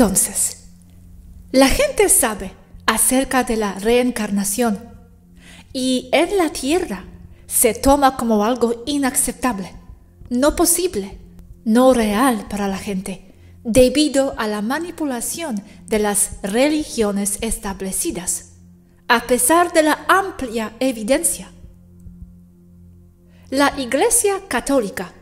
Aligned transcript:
Entonces, 0.00 0.68
la 1.50 1.66
gente 1.66 2.08
sabe 2.08 2.52
acerca 2.86 3.42
de 3.42 3.56
la 3.56 3.72
reencarnación 3.80 4.78
y 5.72 6.08
en 6.12 6.36
la 6.36 6.50
tierra 6.50 7.04
se 7.48 7.74
toma 7.74 8.16
como 8.16 8.44
algo 8.44 8.84
inaceptable, 8.86 9.74
no 10.30 10.54
posible, 10.54 11.18
no 11.64 11.94
real 11.94 12.46
para 12.48 12.68
la 12.68 12.78
gente, 12.78 13.34
debido 13.64 14.38
a 14.38 14.46
la 14.46 14.62
manipulación 14.62 15.60
de 15.86 15.98
las 15.98 16.42
religiones 16.44 17.38
establecidas, 17.40 18.52
a 19.08 19.26
pesar 19.26 19.72
de 19.72 19.82
la 19.82 20.04
amplia 20.06 20.76
evidencia. 20.78 21.50
La 23.50 23.74
Iglesia 23.76 24.42
Católica 24.46 25.12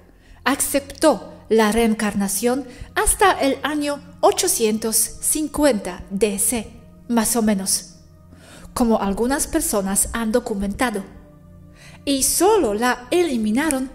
aceptó 0.45 1.33
la 1.49 1.73
reencarnación 1.73 2.67
hasta 2.95 3.33
el 3.33 3.59
año 3.63 4.01
850 4.21 6.05
DC, 6.11 6.71
más 7.09 7.37
o 7.37 7.43
menos, 7.43 7.97
como 8.75 9.01
algunas 9.01 9.47
personas 9.47 10.09
han 10.13 10.33
documentado, 10.33 11.05
y 12.05 12.23
solo 12.23 12.75
la 12.75 13.07
eliminaron 13.11 13.91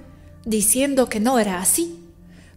diciendo 0.46 1.08
que 1.08 1.20
no 1.20 1.40
era 1.40 1.62
así, 1.62 2.00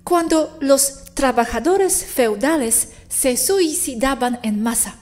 cuando 0.05 0.57
los 0.61 1.05
trabajadores 1.15 2.05
feudales 2.05 2.91
se 3.09 3.37
suicidaban 3.37 4.39
en 4.43 4.63
masa 4.63 4.97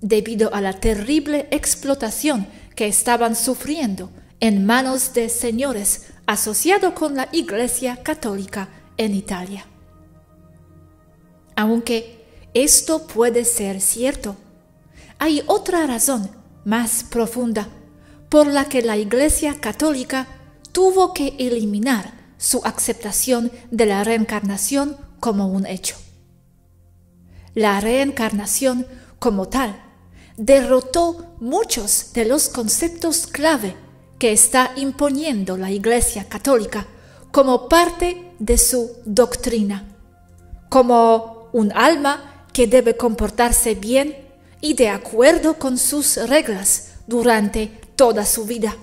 debido 0.00 0.54
a 0.54 0.60
la 0.60 0.74
terrible 0.74 1.48
explotación 1.50 2.46
que 2.74 2.86
estaban 2.86 3.34
sufriendo 3.34 4.10
en 4.40 4.64
manos 4.64 5.14
de 5.14 5.28
señores 5.28 6.06
asociados 6.26 6.92
con 6.92 7.16
la 7.16 7.28
Iglesia 7.32 8.02
Católica 8.02 8.68
en 8.98 9.14
Italia. 9.14 9.64
Aunque 11.56 12.24
esto 12.54 13.06
puede 13.06 13.44
ser 13.44 13.80
cierto, 13.80 14.36
hay 15.18 15.42
otra 15.46 15.86
razón 15.86 16.30
más 16.64 17.04
profunda 17.04 17.68
por 18.28 18.46
la 18.46 18.68
que 18.68 18.82
la 18.82 18.96
Iglesia 18.96 19.58
Católica 19.60 20.28
tuvo 20.72 21.14
que 21.14 21.34
eliminar 21.38 22.12
su 22.36 22.60
aceptación 22.64 23.50
de 23.70 23.86
la 23.86 24.04
reencarnación 24.04 24.96
como 25.18 25.48
un 25.48 25.66
hecho. 25.66 25.96
La 27.54 27.80
reencarnación 27.80 28.86
como 29.18 29.48
tal 29.48 29.82
derrotó 30.36 31.34
muchos 31.40 32.12
de 32.12 32.24
los 32.24 32.48
conceptos 32.48 33.26
clave 33.26 33.74
que 34.18 34.32
está 34.32 34.72
imponiendo 34.76 35.56
la 35.56 35.70
Iglesia 35.70 36.28
Católica 36.28 36.86
como 37.32 37.68
parte 37.68 38.27
de 38.38 38.58
su 38.58 38.96
doctrina, 39.04 39.84
como 40.68 41.48
un 41.52 41.72
alma 41.72 42.46
que 42.52 42.66
debe 42.66 42.96
comportarse 42.96 43.74
bien 43.74 44.16
y 44.60 44.74
de 44.74 44.88
acuerdo 44.88 45.58
con 45.58 45.78
sus 45.78 46.16
reglas 46.28 46.94
durante 47.06 47.68
toda 47.96 48.26
su 48.26 48.44
vida, 48.44 48.76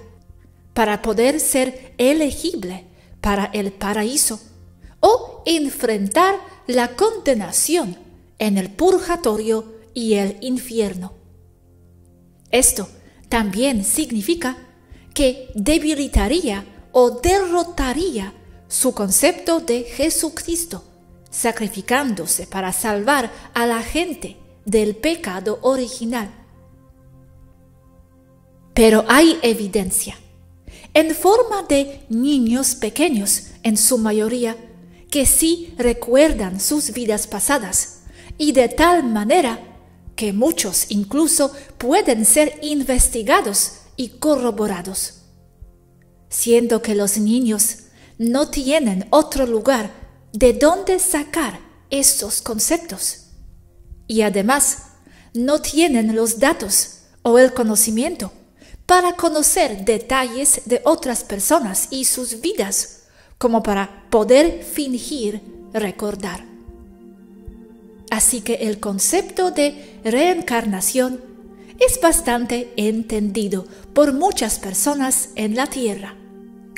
para 0.73 1.01
poder 1.01 1.39
ser 1.39 1.93
elegible 1.97 2.85
para 3.21 3.45
el 3.45 3.71
paraíso 3.71 4.39
o 4.99 5.41
enfrentar 5.45 6.35
la 6.67 6.95
condenación 6.95 7.97
en 8.39 8.57
el 8.57 8.69
purgatorio 8.69 9.73
y 9.93 10.15
el 10.15 10.37
infierno. 10.41 11.13
Esto 12.51 12.87
también 13.29 13.83
significa 13.83 14.57
que 15.13 15.49
debilitaría 15.55 16.65
o 16.91 17.11
derrotaría 17.11 18.33
su 18.75 18.93
concepto 18.93 19.61
de 19.61 19.83
Jesucristo, 19.83 20.83
sacrificándose 21.29 22.45
para 22.45 22.73
salvar 22.73 23.31
a 23.53 23.65
la 23.65 23.81
gente 23.81 24.35
del 24.65 24.97
pecado 24.97 25.59
original. 25.61 26.29
Pero 28.73 29.05
hay 29.07 29.39
evidencia, 29.41 30.17
en 30.93 31.15
forma 31.15 31.63
de 31.63 32.01
niños 32.09 32.75
pequeños 32.75 33.51
en 33.63 33.77
su 33.77 33.97
mayoría, 33.97 34.57
que 35.09 35.25
sí 35.25 35.73
recuerdan 35.77 36.59
sus 36.59 36.91
vidas 36.91 37.27
pasadas, 37.27 38.01
y 38.37 38.51
de 38.51 38.67
tal 38.67 39.05
manera 39.05 39.57
que 40.17 40.33
muchos 40.33 40.87
incluso 40.91 41.53
pueden 41.77 42.25
ser 42.25 42.59
investigados 42.61 43.83
y 43.95 44.09
corroborados 44.19 45.21
siendo 46.27 46.81
que 46.81 46.95
los 46.95 47.17
niños 47.17 47.84
no 48.17 48.49
tienen 48.49 49.07
otro 49.09 49.45
lugar 49.45 49.91
de 50.31 50.53
donde 50.53 50.99
sacar 50.99 51.59
estos 51.89 52.41
conceptos. 52.41 53.27
Y 54.07 54.21
además, 54.21 54.83
no 55.33 55.61
tienen 55.61 56.15
los 56.15 56.39
datos 56.39 56.99
o 57.23 57.39
el 57.39 57.53
conocimiento 57.53 58.31
para 58.85 59.13
conocer 59.13 59.83
detalles 59.83 60.61
de 60.65 60.81
otras 60.85 61.23
personas 61.23 61.87
y 61.89 62.05
sus 62.05 62.41
vidas, 62.41 63.03
como 63.37 63.63
para 63.63 64.07
poder 64.09 64.63
fingir 64.63 65.41
recordar. 65.73 66.45
Así 68.11 68.41
que 68.41 68.53
el 68.55 68.79
concepto 68.79 69.51
de 69.51 69.99
reencarnación 70.03 71.21
es 71.79 71.99
bastante 71.99 72.71
entendido 72.77 73.65
por 73.93 74.13
muchas 74.13 74.59
personas 74.59 75.29
en 75.35 75.55
la 75.55 75.67
Tierra 75.67 76.15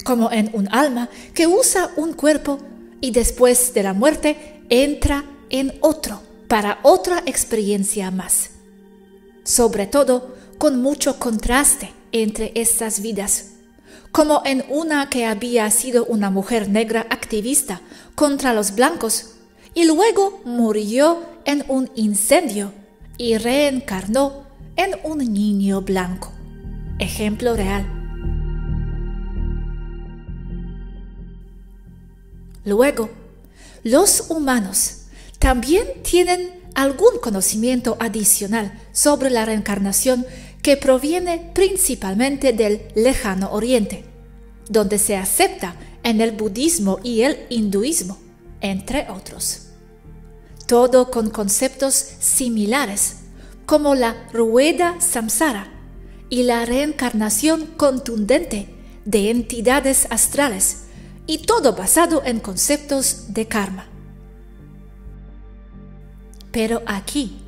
como 0.08 0.32
en 0.32 0.50
un 0.54 0.70
alma 0.72 1.10
que 1.34 1.48
usa 1.48 1.92
un 1.98 2.14
cuerpo 2.14 2.60
y 3.02 3.12
después 3.12 3.74
de 3.74 3.84
la 3.84 3.92
muerte 3.94 4.62
entra 4.70 5.26
en 5.50 5.78
otro 5.82 6.22
para 6.48 6.80
otra 6.84 7.24
experiencia 7.26 8.10
más. 8.10 8.52
Sobre 9.44 9.86
todo 9.86 10.34
con 10.58 10.82
mucho 10.82 11.20
contraste 11.20 11.92
entre 12.14 12.54
estas 12.56 13.02
vidas, 13.02 13.48
como 14.14 14.44
en 14.46 14.64
una 14.70 15.10
que 15.10 15.26
había 15.26 15.70
sido 15.72 16.06
una 16.06 16.30
mujer 16.30 16.70
negra 16.70 17.06
activista 17.10 17.82
contra 18.16 18.54
los 18.54 18.76
blancos 18.76 19.34
y 19.74 19.84
luego 19.84 20.40
murió 20.46 21.20
en 21.44 21.66
un 21.68 21.92
incendio 21.96 22.72
y 23.18 23.38
reencarnó 23.38 24.44
en 24.78 24.92
un 25.04 25.18
niño 25.18 25.82
blanco. 25.82 26.32
Ejemplo 26.98 27.58
real. 27.58 28.07
Luego, 32.68 33.10
los 33.86 34.26
humanos 34.28 35.04
también 35.40 35.88
tienen 36.04 36.52
algún 36.76 37.18
conocimiento 37.22 37.96
adicional 37.98 38.78
sobre 38.92 39.30
la 39.30 39.46
reencarnación 39.46 40.26
que 40.62 40.76
proviene 40.76 41.50
principalmente 41.56 42.52
del 42.52 42.82
lejano 42.94 43.54
oriente, 43.54 44.04
donde 44.68 45.00
se 45.00 45.16
acepta 45.16 45.78
en 46.04 46.20
el 46.20 46.34
budismo 46.34 47.00
y 47.04 47.22
el 47.22 47.38
hinduismo, 47.50 48.18
entre 48.60 49.10
otros. 49.12 49.68
Todo 50.66 51.10
con 51.10 51.30
conceptos 51.30 51.94
similares, 52.20 53.20
como 53.66 53.96
la 53.96 54.28
rueda 54.34 55.00
samsara 55.00 55.72
y 56.30 56.44
la 56.44 56.66
reencarnación 56.66 57.66
contundente 57.78 58.68
de 59.06 59.30
entidades 59.32 60.08
astrales 60.10 60.87
y 61.28 61.40
todo 61.40 61.74
basado 61.74 62.24
en 62.26 62.40
conceptos 62.40 63.34
de 63.34 63.48
karma. 63.48 63.86
Pero 66.52 66.82
aquí 66.88 67.44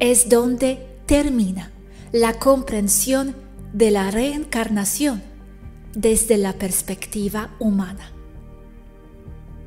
es 0.00 0.28
donde 0.28 1.00
termina 1.06 1.72
la 2.12 2.34
comprensión 2.34 3.34
de 3.72 3.90
la 3.90 4.10
reencarnación 4.10 5.22
desde 5.94 6.36
la 6.36 6.52
perspectiva 6.52 7.50
humana. 7.58 8.12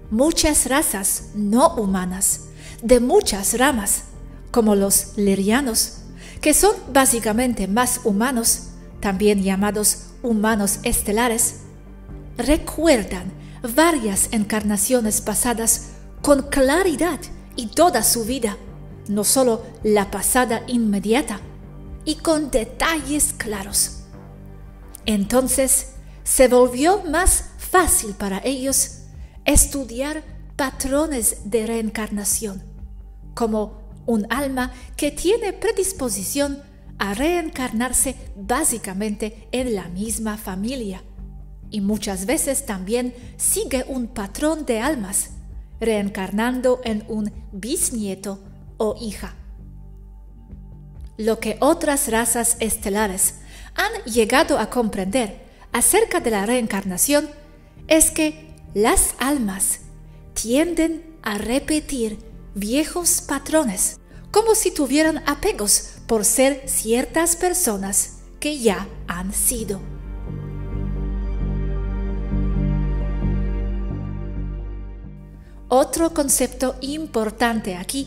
Muchas 0.09 0.67
razas 0.67 1.29
no 1.35 1.75
humanas, 1.75 2.49
de 2.83 2.99
muchas 2.99 3.57
ramas, 3.57 4.03
como 4.51 4.75
los 4.75 5.17
lirianos, 5.17 5.99
que 6.41 6.53
son 6.53 6.75
básicamente 6.91 7.67
más 7.67 8.01
humanos, 8.03 8.69
también 8.99 9.41
llamados 9.41 10.07
humanos 10.21 10.79
estelares, 10.83 11.60
recuerdan 12.41 13.31
varias 13.75 14.29
encarnaciones 14.31 15.21
pasadas 15.21 15.91
con 16.21 16.43
claridad 16.49 17.19
y 17.55 17.67
toda 17.67 18.03
su 18.03 18.25
vida, 18.25 18.57
no 19.07 19.23
solo 19.23 19.63
la 19.83 20.11
pasada 20.11 20.63
inmediata, 20.67 21.39
y 22.05 22.15
con 22.15 22.49
detalles 22.49 23.33
claros. 23.37 24.03
Entonces 25.05 25.93
se 26.23 26.47
volvió 26.47 27.03
más 27.03 27.45
fácil 27.57 28.13
para 28.13 28.41
ellos 28.43 29.03
estudiar 29.45 30.23
patrones 30.55 31.49
de 31.49 31.65
reencarnación, 31.65 32.63
como 33.33 33.81
un 34.05 34.25
alma 34.29 34.71
que 34.95 35.11
tiene 35.11 35.53
predisposición 35.53 36.61
a 36.97 37.13
reencarnarse 37.13 38.15
básicamente 38.35 39.47
en 39.51 39.75
la 39.75 39.87
misma 39.89 40.37
familia 40.37 41.03
y 41.71 41.81
muchas 41.81 42.25
veces 42.25 42.65
también 42.65 43.15
sigue 43.37 43.85
un 43.87 44.07
patrón 44.07 44.65
de 44.65 44.81
almas, 44.81 45.31
reencarnando 45.79 46.81
en 46.83 47.03
un 47.07 47.31
bisnieto 47.51 48.39
o 48.77 48.95
hija. 49.01 49.33
Lo 51.17 51.39
que 51.39 51.57
otras 51.59 52.09
razas 52.09 52.57
estelares 52.59 53.35
han 53.75 54.03
llegado 54.11 54.59
a 54.59 54.69
comprender 54.69 55.41
acerca 55.71 56.19
de 56.19 56.31
la 56.31 56.45
reencarnación 56.45 57.29
es 57.87 58.11
que 58.11 58.55
las 58.73 59.15
almas 59.19 59.79
tienden 60.33 61.03
a 61.21 61.37
repetir 61.37 62.19
viejos 62.55 63.21
patrones, 63.21 63.99
como 64.31 64.55
si 64.55 64.71
tuvieran 64.71 65.23
apegos 65.25 65.93
por 66.07 66.25
ser 66.25 66.63
ciertas 66.67 67.35
personas 67.35 68.17
que 68.39 68.59
ya 68.59 68.87
han 69.07 69.33
sido. 69.33 70.00
Otro 75.73 76.13
concepto 76.13 76.75
importante 76.81 77.77
aquí 77.77 78.05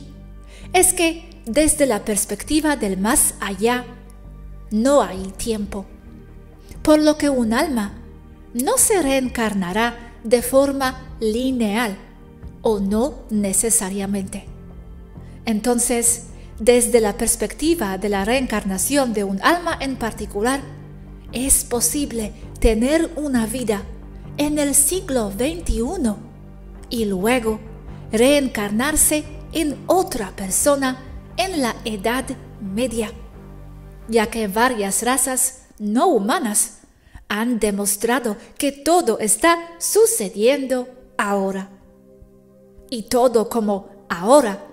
es 0.75 0.93
que 0.93 1.41
desde 1.47 1.87
la 1.87 2.05
perspectiva 2.05 2.77
del 2.77 2.99
más 2.99 3.37
allá 3.41 3.87
no 4.71 5.01
hay 5.01 5.33
tiempo, 5.39 5.87
por 6.83 6.99
lo 6.99 7.17
que 7.17 7.31
un 7.31 7.55
alma 7.55 7.95
no 8.53 8.77
se 8.77 9.01
reencarnará 9.01 10.13
de 10.25 10.43
forma 10.43 11.09
lineal 11.21 11.97
o 12.61 12.81
no 12.81 13.15
necesariamente. 13.31 14.45
Entonces, 15.47 16.25
desde 16.59 17.01
la 17.01 17.17
perspectiva 17.17 17.97
de 17.97 18.11
la 18.11 18.27
reencarnación 18.27 19.15
de 19.15 19.25
un 19.25 19.41
alma 19.41 19.75
en 19.81 19.97
particular, 19.97 20.61
es 21.33 21.65
posible 21.65 22.35
tener 22.61 23.11
una 23.17 23.47
vida 23.47 23.85
en 24.37 24.59
el 24.59 24.75
siglo 24.75 25.31
XXI 25.31 26.34
y 26.91 27.05
luego 27.05 27.61
reencarnarse 28.13 29.25
en 29.53 29.83
otra 29.87 30.31
persona 30.37 31.03
en 31.37 31.63
la 31.63 31.75
Edad 31.85 32.25
Media, 32.61 33.13
ya 34.09 34.27
que 34.29 34.49
varias 34.49 35.03
razas 35.03 35.67
no 35.79 36.07
humanas 36.09 36.79
han 37.29 37.59
demostrado 37.59 38.37
que 38.59 38.73
todo 38.73 39.19
está 39.19 39.59
sucediendo 39.79 40.89
ahora. 41.19 41.71
Y 42.91 43.05
todo 43.05 43.49
como 43.49 43.89
ahora 44.09 44.67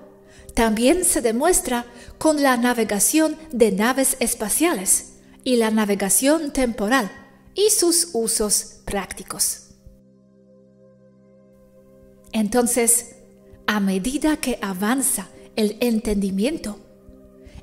también 0.53 1.05
se 1.05 1.21
demuestra 1.21 1.85
con 2.17 2.43
la 2.43 2.57
navegación 2.57 3.37
de 3.51 3.71
naves 3.71 4.17
espaciales 4.19 5.13
y 5.43 5.55
la 5.55 5.71
navegación 5.71 6.51
temporal 6.51 7.09
y 7.55 7.69
sus 7.69 8.09
usos 8.13 8.81
prácticos. 8.85 9.70
Entonces, 12.31 13.15
a 13.67 13.79
medida 13.79 14.37
que 14.37 14.57
avanza 14.61 15.29
el 15.55 15.77
entendimiento, 15.79 16.79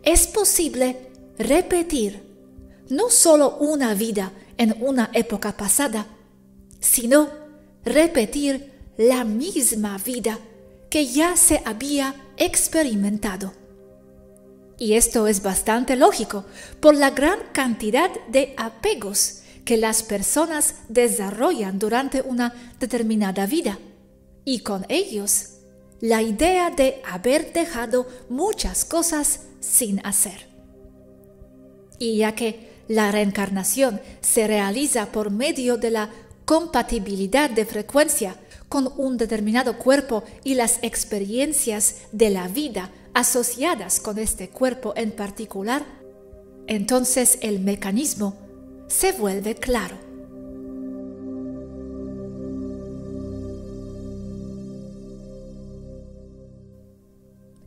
es 0.02 0.26
posible 0.26 1.10
repetir 1.38 2.22
no 2.88 3.10
solo 3.10 3.56
una 3.58 3.94
vida 3.94 4.32
en 4.56 4.76
una 4.80 5.10
época 5.12 5.56
pasada, 5.56 6.06
sino 6.80 7.28
repetir 7.84 8.72
la 8.96 9.24
misma 9.24 9.98
vida 9.98 10.38
que 10.90 11.06
ya 11.06 11.36
se 11.36 11.62
había 11.64 12.14
experimentado. 12.36 13.52
Y 14.78 14.94
esto 14.94 15.26
es 15.26 15.42
bastante 15.42 15.96
lógico 15.96 16.44
por 16.80 16.94
la 16.94 17.10
gran 17.10 17.38
cantidad 17.52 18.10
de 18.28 18.54
apegos 18.56 19.40
que 19.64 19.76
las 19.76 20.02
personas 20.02 20.76
desarrollan 20.88 21.78
durante 21.78 22.22
una 22.22 22.54
determinada 22.78 23.44
vida 23.46 23.78
y 24.48 24.60
con 24.60 24.86
ellos 24.88 25.50
la 26.00 26.22
idea 26.22 26.70
de 26.70 27.02
haber 27.06 27.52
dejado 27.52 28.06
muchas 28.30 28.86
cosas 28.86 29.40
sin 29.60 30.00
hacer. 30.06 30.48
Y 31.98 32.16
ya 32.16 32.34
que 32.34 32.70
la 32.88 33.12
reencarnación 33.12 34.00
se 34.22 34.46
realiza 34.46 35.12
por 35.12 35.30
medio 35.30 35.76
de 35.76 35.90
la 35.90 36.08
compatibilidad 36.46 37.50
de 37.50 37.66
frecuencia 37.66 38.36
con 38.70 38.90
un 38.96 39.18
determinado 39.18 39.76
cuerpo 39.76 40.24
y 40.44 40.54
las 40.54 40.78
experiencias 40.80 41.96
de 42.12 42.30
la 42.30 42.48
vida 42.48 42.90
asociadas 43.12 44.00
con 44.00 44.18
este 44.18 44.48
cuerpo 44.48 44.94
en 44.96 45.10
particular, 45.12 45.84
entonces 46.66 47.36
el 47.42 47.60
mecanismo 47.60 48.38
se 48.86 49.12
vuelve 49.12 49.56
claro. 49.56 50.07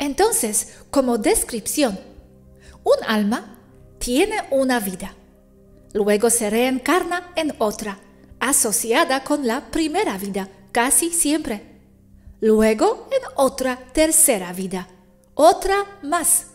Entonces, 0.02 0.78
como 0.90 1.20
descripción, 1.20 2.00
un 2.84 2.96
alma 3.06 3.60
tiene 4.00 4.36
una 4.50 4.80
vida, 4.80 5.14
luego 5.94 6.32
se 6.32 6.50
reencarna 6.50 7.32
en 7.36 7.54
otra, 7.60 8.00
asociada 8.40 9.24
con 9.24 9.46
la 9.46 9.70
primera 9.70 10.18
vida, 10.18 10.50
casi 10.72 11.12
siempre. 11.12 11.62
Luego 12.40 13.10
en 13.12 13.22
otra 13.36 13.78
tercera 13.94 14.52
vida, 14.54 14.88
otra 15.36 15.86
más. 16.02 16.48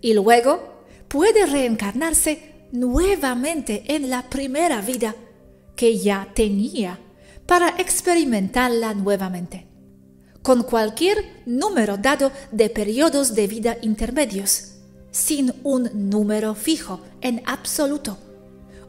Y 0.00 0.14
luego 0.14 0.86
puede 1.08 1.44
reencarnarse 1.44 2.68
nuevamente 2.72 3.84
en 3.94 4.08
la 4.08 4.30
primera 4.30 4.80
vida 4.80 5.14
que 5.76 5.98
ya 5.98 6.26
tenía 6.34 6.98
para 7.44 7.68
experimentarla 7.76 8.94
nuevamente, 8.94 9.67
con 10.42 10.62
cualquier 10.62 11.42
número 11.46 11.96
dado 11.96 12.32
de 12.52 12.70
periodos 12.70 13.34
de 13.34 13.46
vida 13.46 13.76
intermedios, 13.82 14.74
sin 15.10 15.52
un 15.62 15.90
número 16.10 16.54
fijo 16.54 17.00
en 17.20 17.42
absoluto 17.46 18.18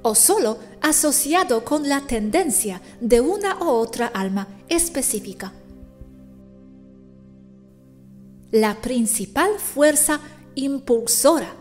o 0.01 0.15
solo 0.15 0.59
asociado 0.81 1.65
con 1.65 1.89
la 1.89 2.01
tendencia 2.01 2.81
de 3.01 3.19
una 3.21 3.57
u 3.57 3.67
otra 3.67 4.07
alma 4.07 4.47
específica. 4.69 5.53
La 8.51 8.75
principal 8.81 9.59
fuerza 9.59 10.19
impulsora 10.55 11.53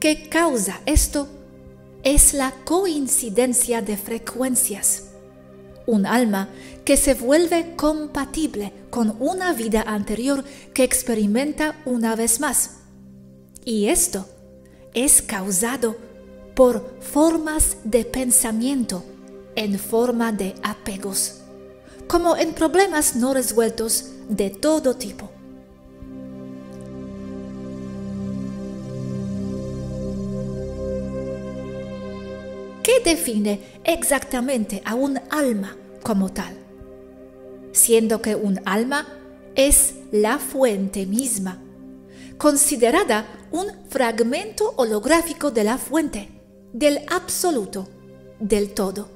que 0.00 0.28
causa 0.28 0.80
esto 0.86 1.28
es 2.02 2.34
la 2.34 2.52
coincidencia 2.64 3.80
de 3.82 3.96
frecuencias. 3.96 5.04
Un 5.86 6.06
alma 6.06 6.48
que 6.84 6.96
se 6.96 7.14
vuelve 7.14 7.74
compatible 7.76 8.72
con 8.90 9.16
una 9.18 9.52
vida 9.52 9.82
anterior 9.86 10.44
que 10.74 10.84
experimenta 10.84 11.80
una 11.86 12.14
vez 12.14 12.40
más. 12.40 12.78
Y 13.64 13.86
esto 13.86 14.28
es 14.92 15.22
causado 15.22 15.96
por 16.54 16.98
formas 17.00 17.78
de 17.84 18.04
pensamiento 18.04 19.02
en 19.56 19.78
forma 19.78 20.30
de 20.32 20.54
apegos, 20.62 21.40
como 22.06 22.36
en 22.36 22.52
problemas 22.52 23.16
no 23.16 23.32
resueltos 23.32 24.10
de 24.28 24.50
todo 24.50 24.94
tipo. 24.94 25.30
¿Qué 32.82 33.00
define 33.02 33.80
exactamente 33.82 34.82
a 34.84 34.94
un 34.94 35.18
alma 35.30 35.74
como 36.02 36.30
tal? 36.30 36.63
Siendo 37.74 38.22
que 38.22 38.36
un 38.36 38.60
alma 38.66 39.04
es 39.56 39.94
la 40.12 40.38
fuente 40.38 41.06
misma, 41.06 41.60
considerada 42.38 43.26
un 43.50 43.66
fragmento 43.88 44.74
holográfico 44.76 45.50
de 45.50 45.64
la 45.64 45.76
fuente 45.76 46.28
del 46.72 47.00
absoluto, 47.08 47.88
del 48.38 48.74
todo. 48.74 49.08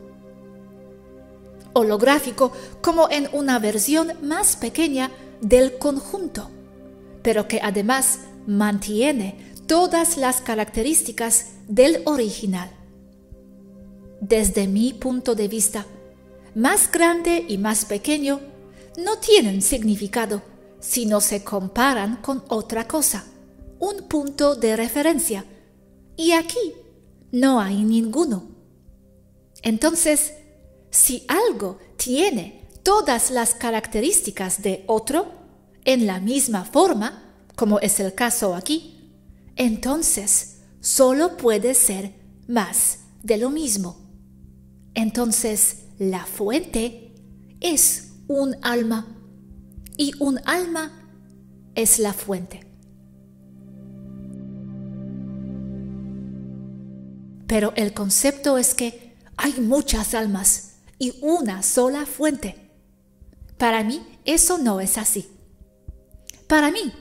Holográfico 1.73 2.50
como 2.81 3.09
en 3.09 3.29
una 3.33 3.61
versión 3.61 4.15
más 4.23 4.57
pequeña 4.57 5.12
del 5.41 5.79
conjunto, 5.79 6.50
pero 7.23 7.47
que 7.47 7.61
además 7.62 8.19
mantiene 8.49 9.53
todas 9.69 10.17
las 10.17 10.41
características 10.41 11.53
del 11.69 12.03
original. 12.07 12.71
Desde 14.21 14.67
mi 14.67 14.95
punto 14.95 15.37
de 15.37 15.47
vista, 15.47 15.87
más 16.55 16.90
grande 16.90 17.45
y 17.49 17.59
más 17.59 17.85
pequeño 17.85 18.40
no 18.97 19.19
tienen 19.19 19.62
significado 19.62 20.43
si 20.81 21.07
no 21.07 21.21
se 21.21 21.45
comparan 21.45 22.17
con 22.17 22.45
otra 22.49 22.87
cosa, 22.87 23.25
un 23.78 24.09
punto 24.09 24.55
de 24.55 24.76
referencia. 24.76 25.45
Y 26.17 26.33
aquí 26.33 26.75
no 27.33 27.61
hay 27.61 27.85
ninguno. 27.85 28.49
Entonces, 29.62 30.35
si 30.90 31.25
algo 31.28 31.78
tiene 31.97 32.69
todas 32.83 33.31
las 33.31 33.55
características 33.55 34.62
de 34.62 34.85
otro 34.87 35.26
en 35.85 36.07
la 36.07 36.21
misma 36.21 36.64
forma, 36.64 37.23
como 37.55 37.81
es 37.81 38.00
el 38.00 38.14
caso 38.14 38.55
aquí, 38.55 39.12
entonces 39.57 40.61
solo 40.81 41.37
puede 41.37 41.75
ser 41.75 42.14
más 42.47 43.00
de 43.23 43.37
lo 43.37 43.50
mismo. 43.50 43.97
Entonces, 44.95 45.88
la 45.99 46.25
fuente 46.25 47.12
es 47.61 48.12
un 48.28 48.57
alma 48.62 49.07
y 49.97 50.12
un 50.21 50.40
alma 50.45 50.93
es 51.75 51.99
la 51.99 52.12
fuente. 52.12 52.67
Pero 57.47 57.73
el 57.76 57.95
concepto 57.95 58.59
es 58.59 58.75
que 58.75 59.17
hay 59.37 59.55
muchas 59.61 60.14
almas 60.14 60.75
y 60.99 61.19
una 61.23 61.62
sola 61.62 62.07
fuente. 62.07 62.71
Para 63.57 63.83
mí 63.83 64.02
eso 64.25 64.59
no 64.59 64.81
es 64.81 64.99
así. 64.99 65.26
Para 66.47 66.71
mí, 66.71 66.93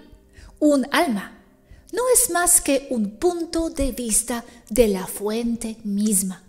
un 0.59 0.87
alma 0.91 1.43
no 1.91 2.01
es 2.13 2.31
más 2.31 2.61
que 2.61 2.87
un 2.89 3.17
punto 3.17 3.69
de 3.69 3.91
vista 3.91 4.43
de 4.69 4.87
la 4.87 5.07
fuente 5.07 5.77
misma, 5.83 6.43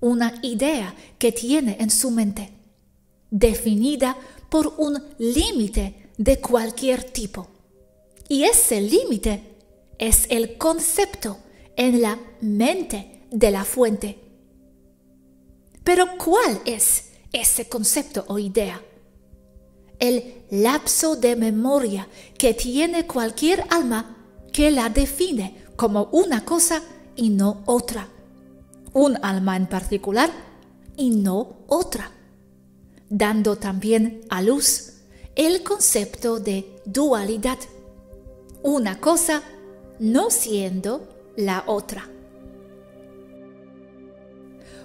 una 0.00 0.34
idea 0.42 0.94
que 1.18 1.32
tiene 1.32 1.76
en 1.80 1.90
su 1.90 2.10
mente, 2.10 2.50
definida 3.30 4.16
por 4.48 4.74
un 4.78 5.02
límite 5.18 6.10
de 6.16 6.40
cualquier 6.40 7.04
tipo. 7.04 7.48
Y 8.28 8.44
ese 8.44 8.80
límite 8.80 9.42
es 9.98 10.26
el 10.30 10.56
concepto 10.56 11.38
en 11.76 12.02
la 12.02 12.18
mente 12.40 13.22
de 13.30 13.50
la 13.50 13.64
fuente. 13.64 14.18
Pero 15.84 16.06
¿cuál 16.18 16.60
es 16.64 17.10
ese 17.32 17.68
concepto 17.68 18.24
o 18.28 18.38
idea? 18.38 18.82
El 19.98 20.44
lapso 20.50 21.16
de 21.16 21.36
memoria 21.36 22.08
que 22.38 22.54
tiene 22.54 23.06
cualquier 23.06 23.64
alma 23.70 24.16
que 24.52 24.70
la 24.70 24.88
define 24.88 25.64
como 25.76 26.08
una 26.12 26.44
cosa 26.44 26.82
y 27.16 27.30
no 27.30 27.62
otra. 27.66 28.08
Un 28.92 29.18
alma 29.22 29.56
en 29.56 29.66
particular 29.66 30.30
y 30.96 31.10
no 31.10 31.58
otra. 31.66 32.10
Dando 33.08 33.56
también 33.56 34.22
a 34.28 34.42
luz 34.42 34.94
el 35.36 35.62
concepto 35.62 36.40
de 36.40 36.80
dualidad. 36.84 37.58
Una 38.62 39.00
cosa 39.00 39.42
no 39.98 40.30
siendo 40.30 41.08
la 41.36 41.64
otra. 41.66 42.08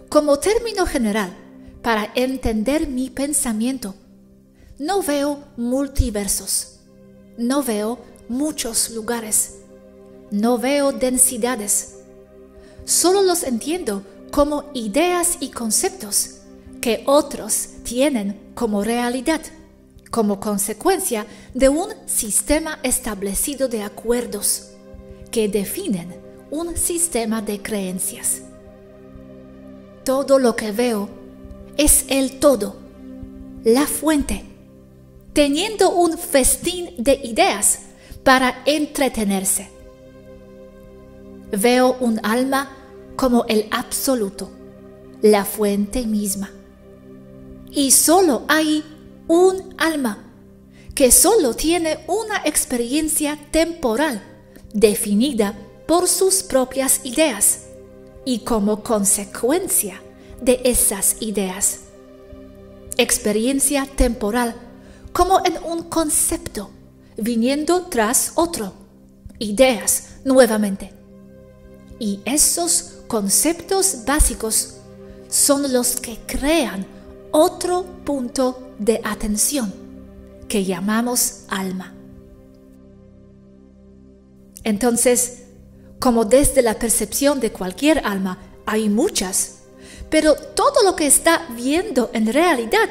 Como 0.10 0.38
término 0.40 0.86
general, 0.86 1.36
para 1.82 2.12
entender 2.16 2.88
mi 2.88 3.10
pensamiento, 3.10 3.96
no 4.78 5.02
veo 5.02 5.44
multiversos, 5.58 6.80
no 7.38 7.64
veo 7.64 8.00
muchos 8.30 8.92
lugares, 8.92 9.58
no 10.32 10.58
veo 10.58 10.92
densidades, 10.92 11.95
solo 12.86 13.22
los 13.22 13.44
entiendo 13.44 14.04
como 14.32 14.66
ideas 14.74 15.38
y 15.40 15.50
conceptos 15.50 16.38
que 16.82 17.04
otros 17.06 17.70
tienen 17.84 18.52
como 18.54 18.84
realidad, 18.84 19.42
como 20.12 20.40
consecuencia 20.40 21.26
de 21.54 21.70
un 21.70 21.88
sistema 22.06 22.80
establecido 22.84 23.68
de 23.68 23.84
acuerdos 23.84 24.72
que 25.32 25.48
definen 25.50 26.16
un 26.52 26.78
sistema 26.78 27.42
de 27.42 27.62
creencias. 27.62 28.42
Todo 30.04 30.38
lo 30.38 30.56
que 30.56 30.72
veo 30.72 31.10
es 31.78 32.06
el 32.08 32.40
todo, 32.40 32.76
la 33.64 33.88
fuente, 33.88 34.44
teniendo 35.34 35.90
un 35.92 36.18
festín 36.18 36.92
de 36.98 37.20
ideas 37.24 37.80
para 38.24 38.62
entretenerse. 38.66 39.75
Veo 41.52 41.98
un 42.00 42.20
alma 42.24 42.70
como 43.16 43.46
el 43.48 43.68
absoluto, 43.72 44.52
la 45.22 45.46
fuente 45.46 46.06
misma. 46.06 46.52
Y 47.72 47.92
solo 47.92 48.44
hay 48.48 48.84
un 49.28 49.74
alma 49.78 50.24
que 50.94 51.12
solo 51.12 51.54
tiene 51.54 52.00
una 52.08 52.42
experiencia 52.46 53.38
temporal 53.52 54.22
definida 54.74 55.58
por 55.86 56.08
sus 56.08 56.42
propias 56.42 57.02
ideas 57.04 57.62
y 58.26 58.40
como 58.40 58.82
consecuencia 58.82 60.02
de 60.42 60.62
esas 60.64 61.18
ideas. 61.22 61.82
Experiencia 62.98 63.86
temporal 63.86 64.56
como 65.12 65.40
en 65.46 65.58
un 65.64 65.84
concepto, 65.84 66.70
viniendo 67.18 67.84
tras 67.84 68.34
otro. 68.36 68.74
Ideas 69.40 70.18
nuevamente. 70.24 70.95
Y 72.00 72.22
esos 72.26 72.96
conceptos 73.08 74.06
básicos 74.06 74.76
son 75.30 75.72
los 75.72 75.96
que 75.96 76.18
crean 76.26 76.86
otro 77.32 77.86
punto 78.04 78.74
de 78.80 79.02
atención 79.04 79.74
que 80.48 80.64
llamamos 80.64 81.44
alma. 81.48 81.94
Entonces, 84.64 85.44
como 86.00 86.26
desde 86.26 86.62
la 86.62 86.78
percepción 86.78 87.40
de 87.40 87.52
cualquier 87.52 88.00
alma 88.06 88.40
hay 88.66 88.90
muchas, 88.90 89.60
pero 90.10 90.36
todo 90.36 90.84
lo 90.84 90.96
que 90.96 91.08
está 91.08 91.48
viendo 91.56 92.10
en 92.14 92.32
realidad 92.32 92.90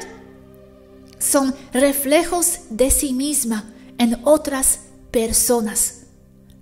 son 1.19 1.53
reflejos 1.73 2.59
de 2.69 2.91
sí 2.91 3.13
misma 3.13 3.73
en 3.97 4.19
otras 4.23 4.79
personas, 5.11 6.03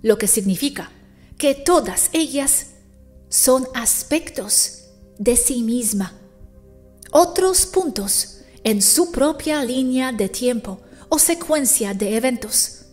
lo 0.02 0.16
que 0.18 0.26
significa 0.26 0.90
que 1.38 1.54
todas 1.54 2.10
ellas 2.12 2.66
son 3.28 3.66
aspectos 3.74 4.84
de 5.18 5.36
sí 5.36 5.62
misma, 5.62 6.12
otros 7.10 7.66
puntos 7.66 8.40
en 8.62 8.80
su 8.80 9.12
propia 9.12 9.64
línea 9.64 10.12
de 10.12 10.28
tiempo 10.28 10.80
o 11.08 11.18
secuencia 11.18 11.94
de 11.94 12.16
eventos 12.16 12.86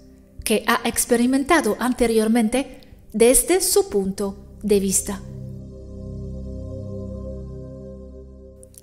que 0.44 0.64
ha 0.68 0.88
experimentado 0.88 1.78
anteriormente 1.80 2.82
desde 3.14 3.62
su 3.62 3.90
punto 3.90 4.58
de 4.62 4.80
vista. 4.80 5.22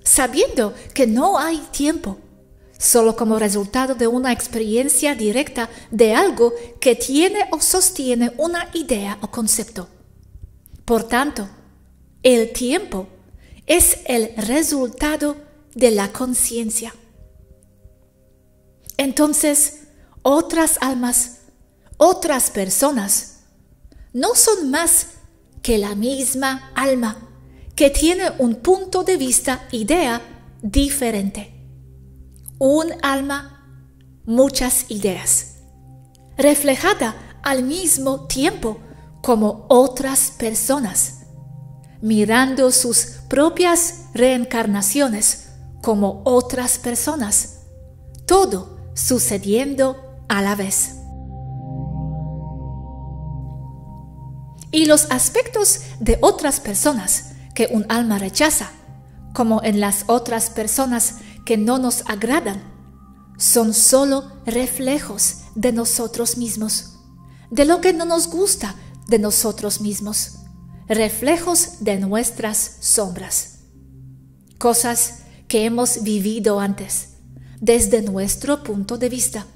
Sabiendo 0.03 0.75
que 0.95 1.07
no 1.07 1.38
hay 1.38 1.59
tiempo, 1.71 2.19
solo 2.78 3.16
como 3.16 3.38
resultado 3.38 3.94
de 3.94 4.06
una 4.06 4.32
experiencia 4.32 5.14
directa 5.14 5.68
de 5.90 6.14
algo 6.14 6.54
que 6.80 6.94
tiene 6.94 7.49
o 7.50 7.61
sostiene 7.61 8.32
una 8.38 8.70
idea 8.73 9.18
o 9.20 9.30
concepto. 9.30 9.88
Por 10.85 11.04
tanto, 11.04 11.49
el 12.23 12.52
tiempo 12.52 13.08
es 13.66 13.99
el 14.06 14.35
resultado 14.37 15.37
de 15.75 15.90
la 15.90 16.12
conciencia. 16.12 16.94
Entonces, 18.97 19.80
otras 20.23 20.78
almas, 20.80 21.38
otras 21.97 22.50
personas, 22.50 23.40
no 24.12 24.35
son 24.35 24.70
más 24.70 25.08
que 25.62 25.78
la 25.78 25.94
misma 25.94 26.70
alma, 26.75 27.18
que 27.75 27.90
tiene 27.90 28.25
un 28.38 28.56
punto 28.56 29.04
de 29.04 29.16
vista, 29.16 29.68
idea 29.73 30.20
diferente. 30.62 31.58
Un 32.59 32.93
alma, 33.03 33.65
muchas 34.25 34.91
ideas, 34.91 35.57
reflejada 36.37 37.15
al 37.43 37.62
mismo 37.62 38.27
tiempo 38.27 38.79
como 39.23 39.67
otras 39.69 40.33
personas, 40.33 41.21
mirando 42.00 42.71
sus 42.71 43.19
propias 43.29 44.07
reencarnaciones 44.15 45.50
como 45.83 46.23
otras 46.25 46.79
personas, 46.79 47.61
todo 48.27 48.79
sucediendo 48.95 49.97
a 50.29 50.43
la 50.43 50.55
vez. 50.55 50.99
y 54.71 54.87
los 54.87 55.11
aspectos 55.11 55.81
de 56.00 56.19
otras 56.21 56.61
personas 56.61 57.33
que 57.55 57.69
un 57.71 57.87
alma 57.88 58.19
rechaza, 58.19 58.71
como 59.33 59.62
en 59.62 59.81
las 59.81 60.05
otras 60.07 60.50
personas 60.50 61.17
que 61.49 61.57
no 61.57 61.78
nos 61.78 62.02
agradan, 62.05 62.62
son 63.38 63.73
solo 63.73 64.31
reflejos 64.45 65.45
de 65.55 65.73
nosotros 65.73 66.37
mismos, 66.37 66.99
de 67.50 67.64
lo 67.64 67.81
que 67.81 67.95
no 67.95 68.05
nos 68.05 68.26
gusta 68.26 68.75
de 69.07 69.19
nosotros 69.19 69.81
mismos, 69.81 70.40
reflejos 70.88 71.81
de 71.81 71.97
nuestras 72.00 72.76
sombras, 72.81 73.61
cosas 74.59 75.21
que 75.49 75.64
hemos 75.64 76.02
vivido 76.02 76.61
antes, 76.61 77.14
desde 77.62 78.02
nuestro 78.02 78.62
punto 78.62 78.99
de 78.99 79.09
vista, 79.09 79.47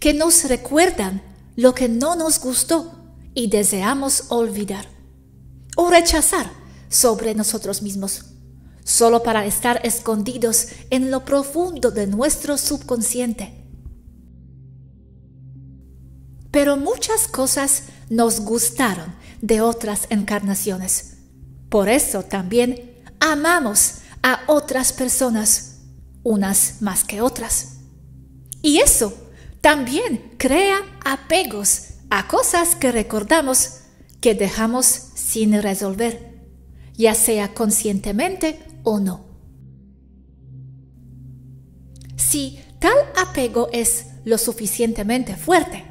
que 0.00 0.12
nos 0.12 0.42
recuerdan 0.48 1.22
lo 1.54 1.76
que 1.76 1.88
no 1.88 2.16
nos 2.16 2.40
gustó 2.40 2.92
y 3.34 3.46
deseamos 3.46 4.24
olvidar 4.30 4.88
o 5.76 5.90
rechazar 5.90 6.50
sobre 6.88 7.36
nosotros 7.36 7.82
mismos, 7.82 8.29
solo 8.84 9.22
para 9.22 9.46
estar 9.46 9.80
escondidos 9.84 10.68
en 10.90 11.10
lo 11.10 11.24
profundo 11.24 11.90
de 11.90 12.06
nuestro 12.06 12.58
subconsciente. 12.58 13.60
Pero 16.50 16.76
muchas 16.76 17.28
cosas 17.28 17.84
nos 18.08 18.40
gustaron 18.40 19.14
de 19.40 19.60
otras 19.60 20.06
encarnaciones. 20.10 21.18
Por 21.68 21.88
eso 21.88 22.24
también 22.24 23.02
amamos 23.20 23.96
a 24.22 24.40
otras 24.48 24.92
personas, 24.92 25.78
unas 26.22 26.82
más 26.82 27.04
que 27.04 27.20
otras. 27.20 27.76
Y 28.62 28.78
eso 28.78 29.14
también 29.60 30.34
crea 30.36 30.80
apegos 31.04 31.90
a 32.10 32.26
cosas 32.26 32.74
que 32.74 32.90
recordamos 32.90 33.74
que 34.20 34.34
dejamos 34.34 34.86
sin 35.14 35.62
resolver, 35.62 36.42
ya 36.94 37.14
sea 37.14 37.54
conscientemente 37.54 38.58
o 38.82 39.00
no. 39.00 39.24
Si 42.16 42.60
tal 42.78 42.96
apego 43.16 43.68
es 43.72 44.06
lo 44.24 44.38
suficientemente 44.38 45.36
fuerte, 45.36 45.84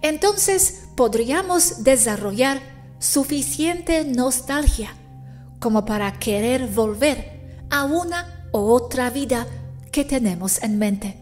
entonces 0.00 0.84
podríamos 0.96 1.84
desarrollar 1.84 2.60
suficiente 2.98 4.04
nostalgia 4.04 4.94
como 5.60 5.84
para 5.84 6.18
querer 6.18 6.66
volver 6.66 7.66
a 7.70 7.84
una 7.84 8.48
u 8.52 8.58
otra 8.58 9.10
vida 9.10 9.46
que 9.92 10.04
tenemos 10.04 10.62
en 10.62 10.78
mente. 10.78 11.18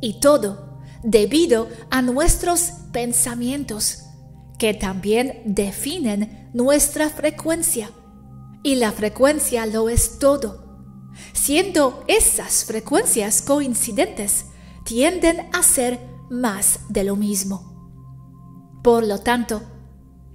Y 0.00 0.20
todo 0.20 0.80
debido 1.02 1.68
a 1.90 2.02
nuestros 2.02 2.72
pensamientos, 2.92 4.04
que 4.58 4.74
también 4.74 5.40
definen 5.44 6.50
nuestra 6.52 7.08
frecuencia. 7.08 7.90
Y 8.62 8.76
la 8.76 8.92
frecuencia 8.92 9.66
lo 9.66 9.88
es 9.88 10.18
todo. 10.18 11.10
Siendo 11.32 12.04
esas 12.06 12.64
frecuencias 12.64 13.42
coincidentes, 13.42 14.46
tienden 14.84 15.48
a 15.52 15.62
ser 15.62 16.00
más 16.30 16.80
de 16.88 17.04
lo 17.04 17.16
mismo. 17.16 17.70
Por 18.82 19.06
lo 19.06 19.18
tanto, 19.18 19.62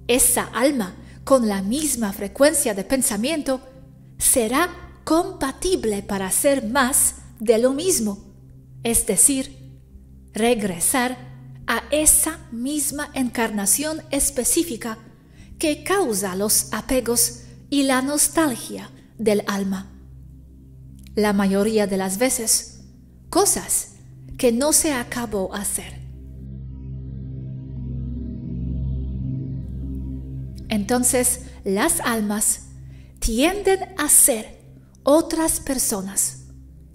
esa 0.08 0.44
alma 0.44 0.96
con 1.24 1.48
la 1.48 1.62
misma 1.62 2.14
frecuencia 2.14 2.74
de 2.74 2.84
pensamiento 2.84 3.62
será 4.18 4.70
compatible 5.04 6.04
para 6.04 6.30
ser 6.32 6.68
más 6.68 7.16
de 7.40 7.58
lo 7.58 7.74
mismo, 7.74 8.34
es 8.84 9.06
decir, 9.06 9.82
regresar 10.34 11.18
a 11.68 11.84
esa 11.92 12.40
misma 12.52 13.10
encarnación 13.14 14.02
específica 14.12 15.00
que 15.58 15.84
causa 15.84 16.36
los 16.36 16.72
apegos 16.72 17.45
y 17.70 17.84
la 17.84 18.02
nostalgia 18.02 18.90
del 19.18 19.44
alma. 19.48 19.92
La 21.16 21.34
mayoría 21.34 21.88
de 21.88 21.98
las 21.98 22.18
veces, 22.18 22.82
cosas 23.30 23.94
que 24.38 24.52
no 24.52 24.74
se 24.74 24.94
acabó 24.94 25.54
hacer. 25.54 26.06
Entonces 30.70 31.42
las 31.64 32.00
almas 32.02 32.68
tienden 33.20 33.80
a 33.98 34.10
ser 34.10 34.62
otras 35.04 35.60
personas, 35.60 36.48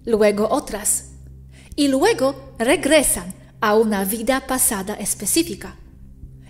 luego 0.04 0.48
otras, 0.50 1.10
y 1.76 1.88
luego 1.88 2.54
regresan 2.58 3.34
a 3.60 3.74
una 3.76 4.04
vida 4.04 4.46
pasada 4.46 4.94
específica. 4.94 5.76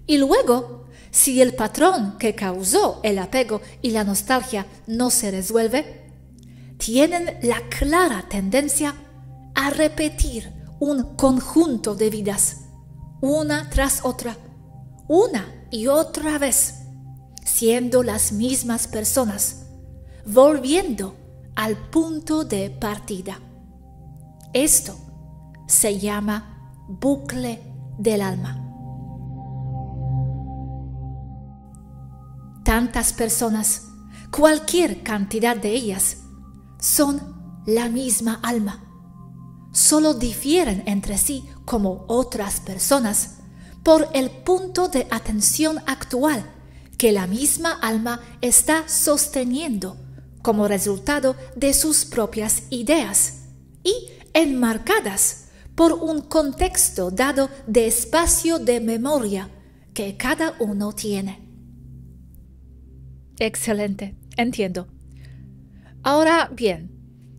Y 0.07 0.19
luego, 0.19 0.87
si 1.11 1.41
el 1.41 1.55
patrón 1.55 2.17
que 2.19 2.35
causó 2.35 3.01
el 3.03 3.19
apego 3.19 3.61
y 3.83 3.91
la 3.91 4.05
nostalgia 4.05 4.67
no 4.87 5.11
se 5.11 5.31
resuelve, 5.31 6.13
tienen 6.79 7.39
la 7.43 7.61
clara 7.69 8.27
tendencia 8.29 8.95
a 9.55 9.71
repetir 9.71 10.53
un 10.79 11.17
conjunto 11.17 11.95
de 11.95 12.11
vidas, 12.11 12.63
una 13.21 13.69
tras 13.69 14.05
otra, 14.05 14.37
una 15.09 15.67
y 15.71 15.89
otra 15.89 16.39
vez, 16.39 16.77
siendo 17.45 18.03
las 18.03 18.33
mismas 18.33 18.89
personas, 18.89 19.67
volviendo 20.25 21.17
al 21.57 21.77
punto 21.77 22.45
de 22.45 22.71
partida. 22.71 23.39
Esto 24.53 24.97
se 25.67 25.99
llama 25.99 26.87
bucle 26.89 27.63
del 27.99 28.23
alma. 28.23 28.60
Tantas 32.71 33.13
personas, 33.13 33.89
cualquier 34.31 35.03
cantidad 35.03 35.57
de 35.57 35.71
ellas, 35.71 36.19
son 36.79 37.21
la 37.67 37.89
misma 37.89 38.39
alma. 38.45 38.85
Solo 39.73 40.15
difieren 40.15 40.85
entre 40.87 41.19
sí 41.19 41.49
como 41.65 42.05
otras 42.07 42.61
personas 42.61 43.39
por 43.83 44.07
el 44.15 44.31
punto 44.31 44.87
de 44.87 45.09
atención 45.11 45.81
actual 45.85 46.49
que 46.97 47.11
la 47.11 47.27
misma 47.27 47.73
alma 47.73 48.21
está 48.41 48.89
sosteniendo 48.89 49.97
como 50.41 50.69
resultado 50.69 51.35
de 51.57 51.75
sus 51.75 52.05
propias 52.05 52.63
ideas 52.71 53.47
y 53.83 54.13
enmarcadas 54.33 55.47
por 55.75 55.93
un 55.93 56.21
contexto 56.21 57.11
dado 57.11 57.51
de 57.67 57.89
espacio 57.89 58.61
de 58.61 58.79
memoria 58.79 59.51
que 59.93 60.17
cada 60.17 60.55
uno 60.61 60.93
tiene. 60.93 61.50
Excelente, 63.41 64.15
entiendo. 64.37 64.87
Ahora 66.03 66.51
bien, 66.53 66.91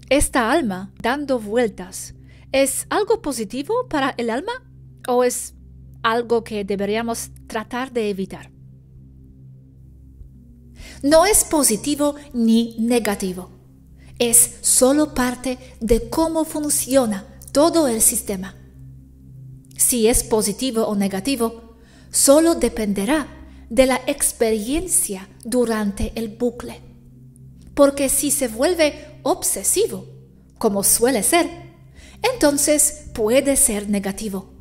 esta 0.10 0.52
alma 0.52 0.92
dando 1.00 1.40
vueltas, 1.40 2.16
¿es 2.52 2.88
algo 2.90 3.22
positivo 3.22 3.88
para 3.88 4.16
el 4.18 4.32
alma 4.32 4.52
o 5.08 5.24
es 5.24 5.54
algo 6.02 6.44
que 6.44 6.66
deberíamos 6.66 7.30
tratar 7.46 7.92
de 7.92 8.10
evitar? 8.10 8.50
No 11.04 11.28
es 11.28 11.44
positivo 11.44 12.16
ni 12.34 12.76
negativo. 12.80 13.52
Es 14.18 14.58
solo 14.62 15.14
parte 15.14 15.60
de 15.82 16.10
cómo 16.10 16.46
funciona 16.46 17.28
todo 17.52 17.88
el 17.88 18.02
sistema. 18.02 18.56
Si 19.78 20.08
es 20.08 20.24
positivo 20.24 20.88
o 20.88 20.96
negativo, 20.96 21.78
solo 22.10 22.56
dependerá 22.56 23.41
de 23.72 23.86
la 23.86 24.02
experiencia 24.06 25.30
durante 25.46 26.12
el 26.16 26.28
bucle. 26.28 26.82
Porque 27.74 28.10
si 28.10 28.30
se 28.30 28.50
vuelve 28.50 29.20
obsesivo, 29.24 30.06
como 30.58 30.84
suele 30.84 31.24
ser, 31.24 31.50
entonces 32.34 33.06
puede 33.14 33.56
ser 33.56 33.90
negativo. 33.90 34.52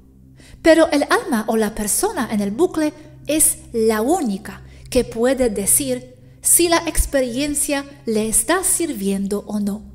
Pero 0.62 0.88
el 0.92 1.02
alma 1.10 1.44
o 1.48 1.56
la 1.56 1.74
persona 1.74 2.28
en 2.30 2.40
el 2.40 2.52
bucle 2.52 2.92
es 3.26 3.58
la 3.72 4.00
única 4.00 4.62
que 4.90 5.02
puede 5.02 5.50
decir 5.50 6.14
si 6.40 6.68
la 6.68 6.78
experiencia 6.86 7.84
le 8.06 8.28
está 8.28 8.62
sirviendo 8.62 9.42
o 9.48 9.58
no 9.58 9.89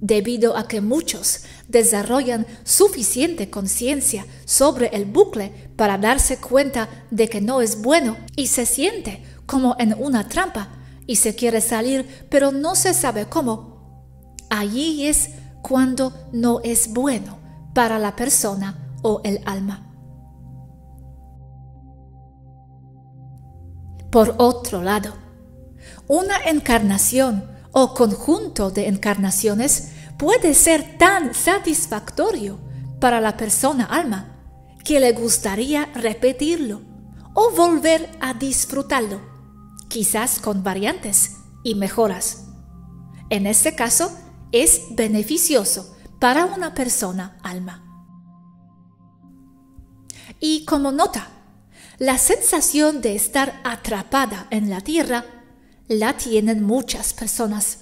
debido 0.00 0.56
a 0.56 0.66
que 0.66 0.80
muchos 0.80 1.42
desarrollan 1.68 2.46
suficiente 2.64 3.50
conciencia 3.50 4.26
sobre 4.44 4.88
el 4.88 5.04
bucle 5.04 5.72
para 5.76 5.98
darse 5.98 6.38
cuenta 6.38 6.88
de 7.10 7.28
que 7.28 7.40
no 7.40 7.60
es 7.60 7.82
bueno 7.82 8.16
y 8.36 8.48
se 8.48 8.66
siente 8.66 9.22
como 9.46 9.76
en 9.78 9.94
una 9.94 10.28
trampa 10.28 10.68
y 11.06 11.16
se 11.16 11.34
quiere 11.34 11.60
salir 11.60 12.26
pero 12.30 12.52
no 12.52 12.74
se 12.74 12.94
sabe 12.94 13.26
cómo. 13.26 14.06
Allí 14.48 15.06
es 15.06 15.30
cuando 15.62 16.12
no 16.32 16.60
es 16.64 16.92
bueno 16.92 17.38
para 17.74 17.98
la 17.98 18.16
persona 18.16 18.96
o 19.02 19.20
el 19.24 19.40
alma. 19.44 19.86
Por 24.10 24.34
otro 24.38 24.82
lado, 24.82 25.14
una 26.08 26.36
encarnación 26.46 27.44
o 27.72 27.94
conjunto 27.94 28.70
de 28.70 28.88
encarnaciones 28.88 29.92
puede 30.18 30.54
ser 30.54 30.98
tan 30.98 31.34
satisfactorio 31.34 32.58
para 33.00 33.20
la 33.20 33.36
persona 33.36 33.84
alma 33.84 34.36
que 34.84 35.00
le 35.00 35.12
gustaría 35.12 35.86
repetirlo 35.94 36.82
o 37.34 37.50
volver 37.52 38.10
a 38.20 38.34
disfrutarlo, 38.34 39.20
quizás 39.88 40.40
con 40.40 40.62
variantes 40.62 41.36
y 41.62 41.74
mejoras. 41.74 42.48
En 43.30 43.46
este 43.46 43.74
caso, 43.74 44.12
es 44.52 44.82
beneficioso 44.90 45.96
para 46.18 46.46
una 46.46 46.74
persona 46.74 47.38
alma. 47.42 47.84
Y 50.40 50.64
como 50.64 50.90
nota, 50.90 51.28
la 51.98 52.18
sensación 52.18 53.00
de 53.00 53.14
estar 53.14 53.60
atrapada 53.62 54.46
en 54.50 54.70
la 54.70 54.80
tierra 54.80 55.24
la 55.90 56.16
tienen 56.16 56.62
muchas 56.62 57.12
personas 57.12 57.78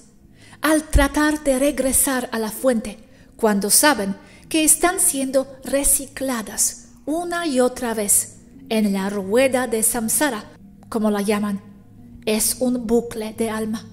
al 0.63 0.81
tratar 0.85 1.43
de 1.43 1.59
regresar 1.59 2.27
a 2.31 2.39
la 2.39 2.49
fuente 2.49 2.97
cuando 3.35 3.69
saben 3.69 4.15
que 4.49 4.63
están 4.63 4.99
siendo 4.99 5.47
recicladas 5.63 6.87
una 7.05 7.45
y 7.45 7.59
otra 7.59 7.93
vez 7.93 8.37
en 8.69 8.93
la 8.93 9.11
rueda 9.11 9.67
de 9.67 9.83
samsara, 9.83 10.43
como 10.89 11.11
la 11.11 11.21
llaman. 11.21 11.61
Es 12.25 12.57
un 12.59 12.87
bucle 12.87 13.35
de 13.37 13.51
alma. 13.51 13.85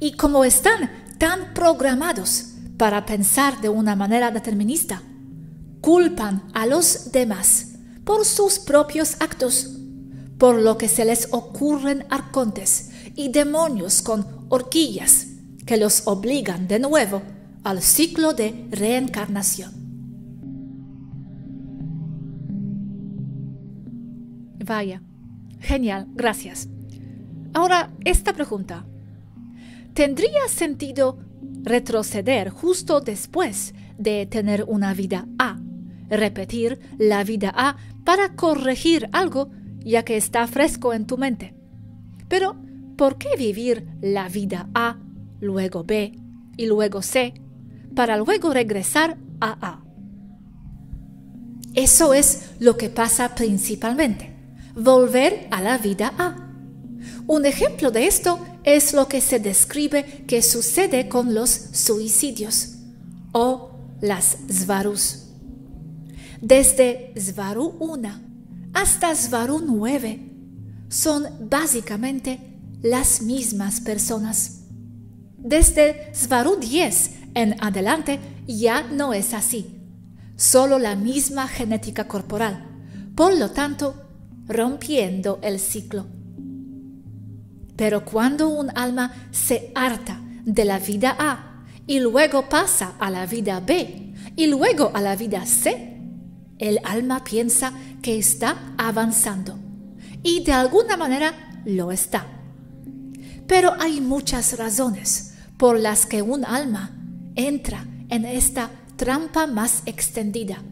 Y 0.00 0.16
como 0.16 0.44
están 0.44 0.90
tan 1.18 1.54
programados 1.54 2.46
para 2.76 3.06
pensar 3.06 3.60
de 3.60 3.68
una 3.68 3.94
manera 3.94 4.32
determinista, 4.32 5.02
culpan 5.80 6.50
a 6.52 6.66
los 6.66 7.12
demás 7.12 7.74
por 8.04 8.24
sus 8.24 8.58
propios 8.58 9.16
actos, 9.20 9.79
por 10.40 10.58
lo 10.58 10.78
que 10.78 10.88
se 10.88 11.04
les 11.04 11.28
ocurren 11.32 12.06
arcontes 12.08 12.90
y 13.14 13.28
demonios 13.28 14.00
con 14.00 14.26
horquillas 14.48 15.26
que 15.66 15.76
los 15.76 16.06
obligan 16.06 16.66
de 16.66 16.78
nuevo 16.78 17.20
al 17.62 17.82
ciclo 17.82 18.32
de 18.32 18.66
reencarnación. 18.70 19.70
Vaya, 24.64 25.02
genial, 25.60 26.06
gracias. 26.14 26.68
Ahora, 27.52 27.90
esta 28.06 28.32
pregunta. 28.32 28.86
¿Tendría 29.92 30.48
sentido 30.48 31.18
retroceder 31.62 32.48
justo 32.48 33.02
después 33.02 33.74
de 33.98 34.24
tener 34.24 34.64
una 34.66 34.94
vida 34.94 35.26
A? 35.38 35.58
Repetir 36.08 36.80
la 36.96 37.24
vida 37.24 37.52
A 37.54 37.76
para 38.04 38.34
corregir 38.36 39.06
algo 39.12 39.50
ya 39.84 40.04
que 40.04 40.16
está 40.16 40.46
fresco 40.46 40.92
en 40.92 41.06
tu 41.06 41.18
mente. 41.18 41.54
Pero, 42.28 42.56
¿por 42.96 43.18
qué 43.18 43.30
vivir 43.36 43.86
la 44.00 44.28
vida 44.28 44.68
A, 44.74 44.98
luego 45.40 45.84
B 45.84 46.12
y 46.56 46.66
luego 46.66 47.02
C, 47.02 47.34
para 47.94 48.16
luego 48.16 48.52
regresar 48.52 49.18
a 49.40 49.58
A? 49.60 49.84
Eso 51.74 52.14
es 52.14 52.50
lo 52.58 52.76
que 52.76 52.90
pasa 52.90 53.34
principalmente, 53.34 54.34
volver 54.74 55.46
a 55.50 55.60
la 55.60 55.78
vida 55.78 56.12
A. 56.18 56.52
Un 57.26 57.46
ejemplo 57.46 57.90
de 57.90 58.06
esto 58.06 58.44
es 58.64 58.92
lo 58.92 59.08
que 59.08 59.20
se 59.20 59.38
describe 59.38 60.24
que 60.26 60.42
sucede 60.42 61.08
con 61.08 61.34
los 61.34 61.50
suicidios 61.50 62.76
o 63.32 63.70
las 64.00 64.38
Svarus. 64.50 65.26
Desde 66.40 67.12
Svaru 67.16 67.76
1 67.78 68.29
hasta 68.72 69.14
Svaru 69.14 69.60
9 69.60 70.20
son 70.88 71.24
básicamente 71.48 72.58
las 72.82 73.22
mismas 73.22 73.80
personas. 73.80 74.62
Desde 75.36 76.12
Svaru 76.14 76.56
10 76.56 77.10
en 77.34 77.56
adelante 77.62 78.18
ya 78.46 78.82
no 78.82 79.12
es 79.12 79.34
así, 79.34 79.80
solo 80.36 80.78
la 80.78 80.96
misma 80.96 81.48
genética 81.48 82.08
corporal, 82.08 82.66
por 83.14 83.36
lo 83.36 83.50
tanto, 83.50 83.94
rompiendo 84.46 85.38
el 85.42 85.60
ciclo. 85.60 86.06
Pero 87.76 88.04
cuando 88.04 88.48
un 88.48 88.70
alma 88.76 89.12
se 89.30 89.72
harta 89.74 90.20
de 90.44 90.64
la 90.64 90.78
vida 90.78 91.16
A 91.18 91.64
y 91.86 92.00
luego 92.00 92.48
pasa 92.48 92.94
a 92.98 93.10
la 93.10 93.26
vida 93.26 93.60
B 93.60 94.14
y 94.36 94.46
luego 94.46 94.90
a 94.92 95.00
la 95.00 95.16
vida 95.16 95.46
C, 95.46 95.98
el 96.58 96.78
alma 96.84 97.24
piensa 97.24 97.72
que 98.02 98.18
está 98.18 98.74
avanzando 98.78 99.58
y 100.22 100.44
de 100.44 100.52
alguna 100.52 100.96
manera 100.96 101.62
lo 101.64 101.92
está. 101.92 102.26
Pero 103.46 103.74
hay 103.80 104.00
muchas 104.00 104.56
razones 104.58 105.34
por 105.56 105.78
las 105.78 106.06
que 106.06 106.22
un 106.22 106.44
alma 106.44 106.96
entra 107.34 107.86
en 108.08 108.24
esta 108.24 108.70
trampa 108.96 109.46
más 109.46 109.82
extendida. 109.86 110.62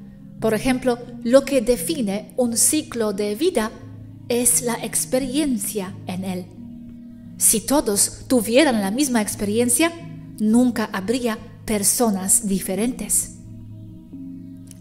Por 0.40 0.54
ejemplo, 0.54 0.98
lo 1.24 1.44
que 1.44 1.60
define 1.60 2.32
un 2.36 2.56
ciclo 2.56 3.12
de 3.12 3.34
vida 3.34 3.70
es 4.28 4.62
la 4.62 4.74
experiencia 4.74 5.94
en 6.06 6.24
él. 6.24 6.46
Si 7.38 7.60
todos 7.60 8.24
tuvieran 8.28 8.80
la 8.80 8.90
misma 8.90 9.22
experiencia, 9.22 9.92
nunca 10.38 10.88
habría 10.92 11.38
personas 11.64 12.46
diferentes. 12.46 13.37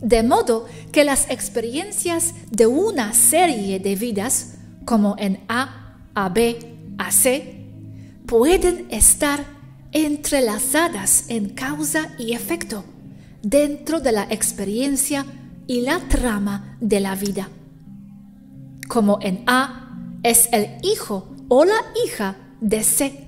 De 0.01 0.21
modo 0.21 0.65
que 0.91 1.03
las 1.03 1.29
experiencias 1.29 2.33
de 2.51 2.67
una 2.67 3.13
serie 3.13 3.79
de 3.79 3.95
vidas, 3.95 4.55
como 4.85 5.15
en 5.17 5.39
A, 5.47 5.97
A, 6.13 6.29
B, 6.29 6.59
A, 6.97 7.11
C, 7.11 7.65
pueden 8.27 8.85
estar 8.91 9.43
entrelazadas 9.91 11.25
en 11.29 11.49
causa 11.49 12.13
y 12.19 12.33
efecto 12.33 12.83
dentro 13.41 13.99
de 13.99 14.11
la 14.11 14.23
experiencia 14.29 15.25
y 15.65 15.81
la 15.81 15.99
trama 16.07 16.77
de 16.79 16.99
la 16.99 17.15
vida. 17.15 17.49
Como 18.87 19.17
en 19.21 19.43
A 19.47 19.97
es 20.21 20.49
el 20.51 20.77
hijo 20.83 21.35
o 21.47 21.65
la 21.65 21.79
hija 22.05 22.35
de 22.61 22.83
C. 22.83 23.27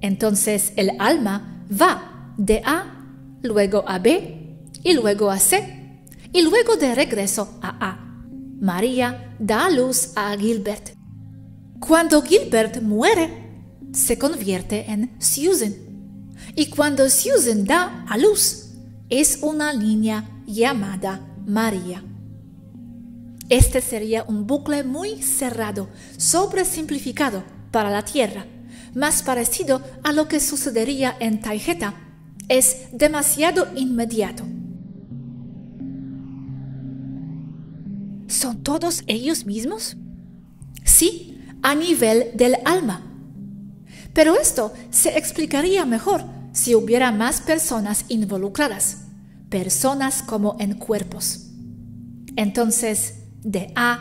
Entonces 0.00 0.72
el 0.76 0.92
alma 0.98 1.66
va 1.70 2.32
de 2.38 2.62
A, 2.64 3.04
luego 3.42 3.84
a 3.86 3.98
B 3.98 4.56
y 4.82 4.94
luego 4.94 5.30
a 5.30 5.38
C 5.38 5.79
y 6.32 6.42
luego 6.42 6.76
de 6.76 6.94
regreso 6.94 7.58
a 7.62 7.76
A. 7.80 8.10
María 8.60 9.34
da 9.38 9.70
luz 9.70 10.12
a 10.16 10.36
Gilbert. 10.36 10.90
Cuando 11.80 12.22
Gilbert 12.22 12.82
muere, 12.82 13.50
se 13.92 14.18
convierte 14.18 14.90
en 14.90 15.16
Susan. 15.18 15.74
Y 16.54 16.66
cuando 16.66 17.08
Susan 17.08 17.64
da 17.64 18.04
a 18.08 18.18
luz, 18.18 18.74
es 19.08 19.38
una 19.42 19.72
niña 19.72 20.42
llamada 20.46 21.26
María. 21.46 22.04
Este 23.48 23.80
sería 23.80 24.24
un 24.28 24.46
bucle 24.46 24.84
muy 24.84 25.22
cerrado, 25.22 25.88
sobresimplificado 26.16 27.42
para 27.72 27.90
la 27.90 28.04
Tierra, 28.04 28.46
más 28.94 29.22
parecido 29.22 29.82
a 30.04 30.12
lo 30.12 30.28
que 30.28 30.38
sucedería 30.38 31.16
en 31.18 31.40
Taijeta. 31.40 31.94
Es 32.48 32.88
demasiado 32.92 33.66
inmediato. 33.74 34.44
¿Son 38.50 38.64
todos 38.64 39.04
ellos 39.06 39.46
mismos? 39.46 39.96
Sí, 40.84 41.38
a 41.62 41.76
nivel 41.76 42.32
del 42.34 42.56
alma. 42.64 43.00
Pero 44.12 44.34
esto 44.34 44.72
se 44.90 45.16
explicaría 45.16 45.86
mejor 45.86 46.24
si 46.52 46.74
hubiera 46.74 47.12
más 47.12 47.40
personas 47.42 48.06
involucradas, 48.08 49.04
personas 49.50 50.24
como 50.24 50.56
en 50.58 50.74
cuerpos. 50.74 51.50
Entonces, 52.34 53.20
de 53.44 53.72
A 53.76 54.00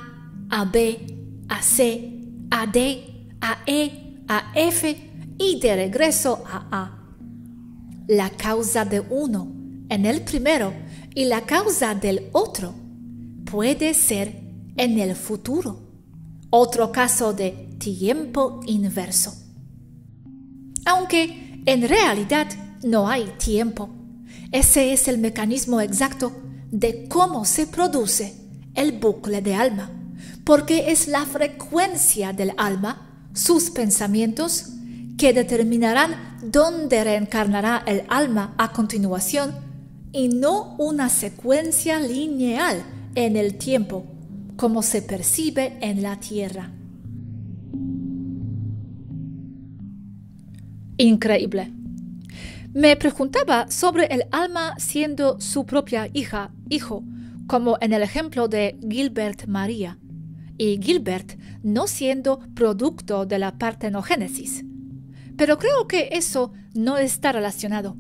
a 0.50 0.66
B, 0.66 1.46
a 1.48 1.62
C, 1.62 2.24
a 2.50 2.66
D, 2.66 3.28
a 3.42 3.60
E, 3.68 4.24
a 4.28 4.52
F 4.56 5.12
y 5.38 5.60
de 5.60 5.76
regreso 5.76 6.44
a 6.48 6.68
A. 6.72 7.14
La 8.08 8.32
causa 8.32 8.84
de 8.84 9.00
uno 9.00 9.48
en 9.90 10.08
el 10.08 10.22
primero 10.22 10.74
y 11.14 11.26
la 11.26 11.42
causa 11.42 11.94
del 11.94 12.30
otro 12.32 12.89
puede 13.50 13.94
ser 13.94 14.42
en 14.78 15.00
el 15.00 15.16
futuro. 15.16 15.80
Otro 16.50 16.92
caso 16.92 17.34
de 17.34 17.52
tiempo 17.80 18.62
inverso. 18.66 19.34
Aunque 20.86 21.62
en 21.66 21.88
realidad 21.88 22.48
no 22.84 23.10
hay 23.10 23.26
tiempo, 23.38 23.90
ese 24.52 24.94
es 24.94 25.08
el 25.08 25.18
mecanismo 25.18 25.82
exacto 25.82 26.32
de 26.72 27.08
cómo 27.08 27.46
se 27.46 27.68
produce 27.68 28.36
el 28.76 28.94
bucle 28.94 29.42
de 29.42 29.56
alma, 29.56 29.92
porque 30.44 30.92
es 30.92 31.08
la 31.08 31.26
frecuencia 31.26 32.34
del 32.34 32.54
alma, 32.58 33.30
sus 33.34 33.70
pensamientos, 33.70 34.70
que 35.18 35.34
determinarán 35.34 36.38
dónde 36.42 37.04
reencarnará 37.04 37.84
el 37.86 38.04
alma 38.08 38.56
a 38.58 38.72
continuación 38.72 39.54
y 40.12 40.30
no 40.30 40.76
una 40.78 41.10
secuencia 41.10 42.00
lineal 42.00 42.84
en 43.16 43.36
el 43.36 43.56
tiempo, 43.56 44.06
como 44.56 44.82
se 44.82 45.02
percibe 45.02 45.78
en 45.82 46.02
la 46.02 46.20
tierra. 46.20 46.72
Increíble. 50.98 51.72
Me 52.74 52.96
preguntaba 52.98 53.72
sobre 53.72 54.06
el 54.08 54.26
alma 54.32 54.76
siendo 54.78 55.40
su 55.40 55.66
propia 55.66 56.10
hija, 56.14 56.52
hijo, 56.70 57.04
como 57.48 57.78
en 57.82 57.94
el 57.94 58.04
ejemplo 58.04 58.48
de 58.48 58.78
Gilbert 58.88 59.48
María, 59.48 59.98
y 60.58 60.80
Gilbert 60.82 61.40
no 61.64 61.88
siendo 61.88 62.40
producto 62.54 63.26
de 63.26 63.40
la 63.40 63.58
partenogénesis. 63.58 64.66
Pero 65.38 65.58
creo 65.58 65.88
que 65.88 66.10
eso 66.12 66.52
no 66.76 66.98
está 66.98 67.32
relacionado. 67.32 67.96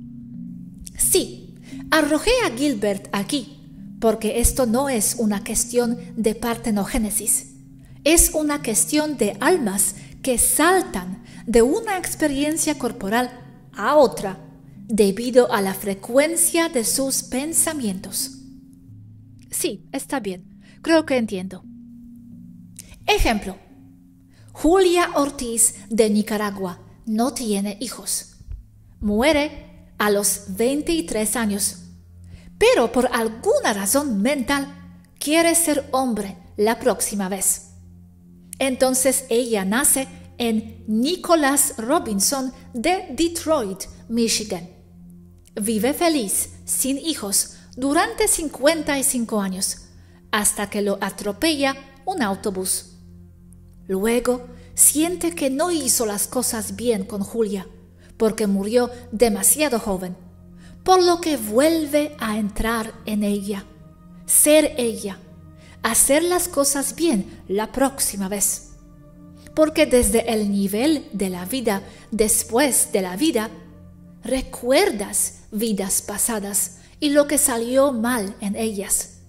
Sí, 0.97 1.55
arrojé 1.89 2.31
a 2.45 2.55
Gilbert 2.55 3.07
aquí 3.13 3.58
porque 3.99 4.39
esto 4.39 4.65
no 4.65 4.89
es 4.89 5.15
una 5.17 5.43
cuestión 5.43 5.97
de 6.15 6.35
partenogénesis, 6.35 7.53
es 8.03 8.31
una 8.33 8.61
cuestión 8.63 9.17
de 9.17 9.37
almas 9.39 9.95
que 10.21 10.37
saltan 10.37 11.23
de 11.45 11.61
una 11.61 11.97
experiencia 11.97 12.77
corporal 12.77 13.29
a 13.73 13.95
otra 13.95 14.39
debido 14.87 15.51
a 15.51 15.61
la 15.61 15.73
frecuencia 15.73 16.69
de 16.69 16.83
sus 16.83 17.23
pensamientos. 17.23 18.39
Sí, 19.51 19.87
está 19.91 20.19
bien, 20.19 20.61
creo 20.81 21.05
que 21.05 21.17
entiendo. 21.17 21.63
Ejemplo. 23.05 23.57
Julia 24.51 25.11
Ortiz 25.15 25.75
de 25.89 26.09
Nicaragua 26.09 26.79
no 27.05 27.33
tiene 27.33 27.77
hijos, 27.79 28.35
Muere 28.99 29.93
a 29.97 30.09
los 30.09 30.43
23 30.49 31.35
años, 31.37 31.77
pero 32.59 32.91
por 32.91 33.09
alguna 33.11 33.73
razón 33.73 34.21
mental 34.21 34.67
quiere 35.17 35.55
ser 35.55 35.87
hombre 35.91 36.37
la 36.57 36.77
próxima 36.77 37.27
vez. 37.29 37.71
Entonces 38.59 39.25
ella 39.29 39.65
nace 39.65 40.07
en 40.37 40.83
Nicholas 40.87 41.75
Robinson 41.77 42.53
de 42.73 43.07
Detroit, 43.11 43.85
Michigan. 44.09 44.69
Vive 45.55 45.93
feliz, 45.93 46.49
sin 46.65 46.97
hijos, 46.97 47.55
durante 47.75 48.27
55 48.27 49.41
años, 49.41 49.85
hasta 50.31 50.69
que 50.69 50.81
lo 50.81 50.97
atropella 51.01 51.75
un 52.05 52.21
autobús. 52.21 52.97
Luego 53.87 54.47
siente 54.75 55.33
que 55.33 55.49
no 55.49 55.71
hizo 55.71 56.05
las 56.05 56.27
cosas 56.27 56.75
bien 56.75 57.05
con 57.05 57.21
Julia, 57.23 57.67
porque 58.17 58.47
murió 58.47 58.91
demasiado 59.11 59.79
joven, 59.79 60.15
por 60.89 61.03
lo 61.03 61.21
que 61.21 61.37
vuelve 61.37 62.15
a 62.17 62.39
entrar 62.39 62.95
en 63.05 63.21
ella, 63.21 63.63
ser 64.25 64.73
ella, 64.75 65.19
hacer 65.83 66.23
las 66.23 66.47
cosas 66.47 66.95
bien 66.95 67.43
la 67.47 67.71
próxima 67.71 68.27
vez. 68.27 68.71
Porque 69.53 69.85
desde 69.85 70.33
el 70.33 70.51
nivel 70.51 71.07
de 71.13 71.29
la 71.29 71.45
vida 71.45 71.83
después 72.09 72.91
de 72.91 73.03
la 73.03 73.15
vida, 73.17 73.51
recuerdas 74.23 75.41
vidas 75.51 76.01
pasadas 76.01 76.77
y 76.99 77.11
lo 77.11 77.27
que 77.27 77.37
salió 77.37 77.93
mal 77.93 78.35
en 78.41 78.55
ellas. 78.55 79.19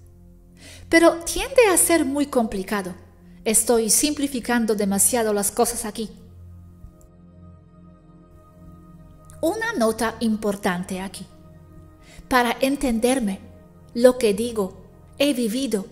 Pero 0.89 1.17
tiende 1.25 1.67
a 1.71 1.77
ser 1.77 2.05
muy 2.05 2.25
complicado 2.25 2.95
Estoy 3.45 3.91
simplificando 3.91 4.73
demasiado 4.73 5.31
las 5.31 5.51
cosas 5.51 5.85
aquí. 5.85 6.09
Una 9.41 9.73
nota 9.73 10.15
importante 10.21 11.01
aquí. 11.01 11.27
Para 12.31 12.55
entenderme, 12.61 13.41
lo 13.93 14.17
que 14.17 14.33
digo, 14.33 14.85
he 15.17 15.33
vivido 15.33 15.85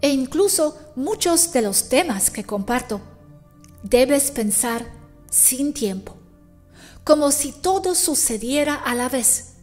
e 0.00 0.08
incluso 0.08 0.76
muchos 0.96 1.52
de 1.52 1.62
los 1.62 1.88
temas 1.88 2.28
que 2.28 2.42
comparto, 2.42 3.00
debes 3.84 4.32
pensar 4.32 4.84
sin 5.30 5.72
tiempo, 5.72 6.16
como 7.04 7.30
si 7.30 7.52
todo 7.52 7.94
sucediera 7.94 8.74
a 8.74 8.96
la 8.96 9.08
vez 9.08 9.58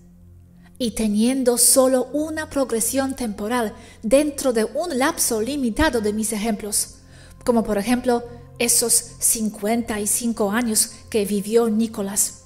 y 0.77 0.91
teniendo 0.91 1.57
solo 1.57 2.05
una 2.13 2.49
progresión 2.49 3.17
temporal 3.17 3.75
dentro 4.01 4.53
de 4.53 4.63
un 4.63 4.97
lapso 4.97 5.41
limitado 5.41 5.99
de 5.99 6.13
mis 6.13 6.31
ejemplos 6.31 6.99
como 7.43 7.65
por 7.65 7.77
ejemplo 7.77 8.23
esos 8.59 8.93
55 8.93 10.51
años 10.51 10.91
que 11.09 11.25
vivió 11.25 11.69
Nicolás, 11.69 12.42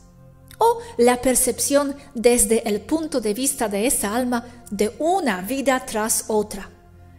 o 0.58 0.80
la 0.98 1.22
percepción 1.22 1.96
desde 2.14 2.68
el 2.68 2.82
punto 2.82 3.22
de 3.22 3.34
vista 3.34 3.68
de 3.68 3.88
esa 3.88 4.16
alma 4.16 4.46
de 4.72 4.96
una 5.00 5.42
vida 5.42 5.86
tras 5.86 6.26
otra, 6.28 6.70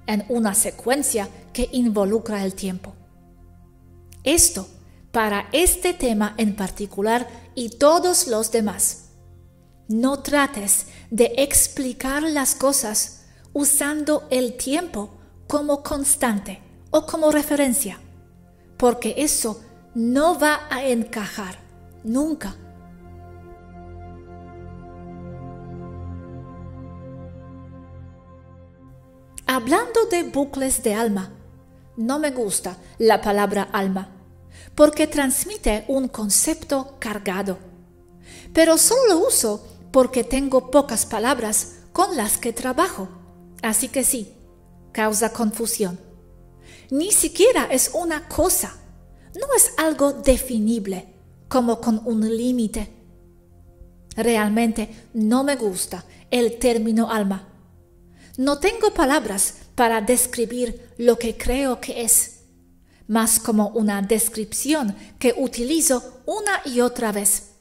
en 0.06 0.24
una 0.28 0.54
secuencia 0.54 1.28
que 1.52 1.68
involucra 1.72 2.44
el 2.44 2.54
tiempo. 2.54 2.94
Esto 4.24 4.66
para 5.12 5.48
este 5.52 5.94
tema 5.94 6.34
en 6.36 6.54
particular 6.54 7.28
y 7.54 7.70
todos 7.70 8.26
los 8.26 8.50
demás. 8.52 9.04
No 9.88 10.20
trates 10.20 10.86
de 11.10 11.32
explicar 11.38 12.22
las 12.22 12.54
cosas 12.54 13.22
usando 13.52 14.26
el 14.30 14.56
tiempo 14.56 15.10
como 15.46 15.82
constante 15.82 16.62
o 16.90 17.06
como 17.06 17.30
referencia, 17.30 17.98
porque 18.76 19.14
eso 19.18 19.62
no 19.94 20.38
va 20.38 20.68
a 20.70 20.84
encajar 20.84 21.58
nunca. 22.04 22.54
Hablando 29.48 30.06
de 30.06 30.22
bucles 30.22 30.84
de 30.84 30.94
alma, 30.94 31.32
no 31.96 32.20
me 32.20 32.30
gusta 32.30 32.76
la 32.98 33.20
palabra 33.20 33.68
alma, 33.72 34.10
porque 34.76 35.08
transmite 35.08 35.84
un 35.88 36.06
concepto 36.06 36.94
cargado. 37.00 37.58
Pero 38.52 38.78
solo 38.78 39.08
lo 39.08 39.26
uso 39.26 39.66
porque 39.90 40.22
tengo 40.22 40.70
pocas 40.70 41.04
palabras 41.04 41.78
con 41.92 42.16
las 42.16 42.38
que 42.38 42.52
trabajo. 42.52 43.08
Así 43.60 43.88
que 43.88 44.04
sí, 44.04 44.36
causa 44.92 45.32
confusión 45.32 45.98
ni 46.90 47.12
siquiera 47.12 47.68
es 47.70 47.90
una 47.94 48.28
cosa, 48.28 48.74
no 49.34 49.46
es 49.56 49.72
algo 49.76 50.12
definible, 50.12 51.06
como 51.48 51.80
con 51.80 52.00
un 52.04 52.36
límite. 52.36 52.88
Realmente 54.16 55.08
no 55.14 55.44
me 55.44 55.56
gusta 55.56 56.04
el 56.30 56.58
término 56.58 57.10
alma. 57.10 57.46
No 58.38 58.60
tengo 58.60 58.94
palabras 58.94 59.54
para 59.74 60.00
describir 60.00 60.92
lo 60.96 61.18
que 61.18 61.36
creo 61.36 61.80
que 61.80 62.02
es, 62.02 62.42
más 63.08 63.40
como 63.40 63.70
una 63.70 64.00
descripción 64.00 64.94
que 65.18 65.34
utilizo 65.36 66.22
una 66.24 66.60
y 66.64 66.80
otra 66.80 67.10
vez. 67.10 67.54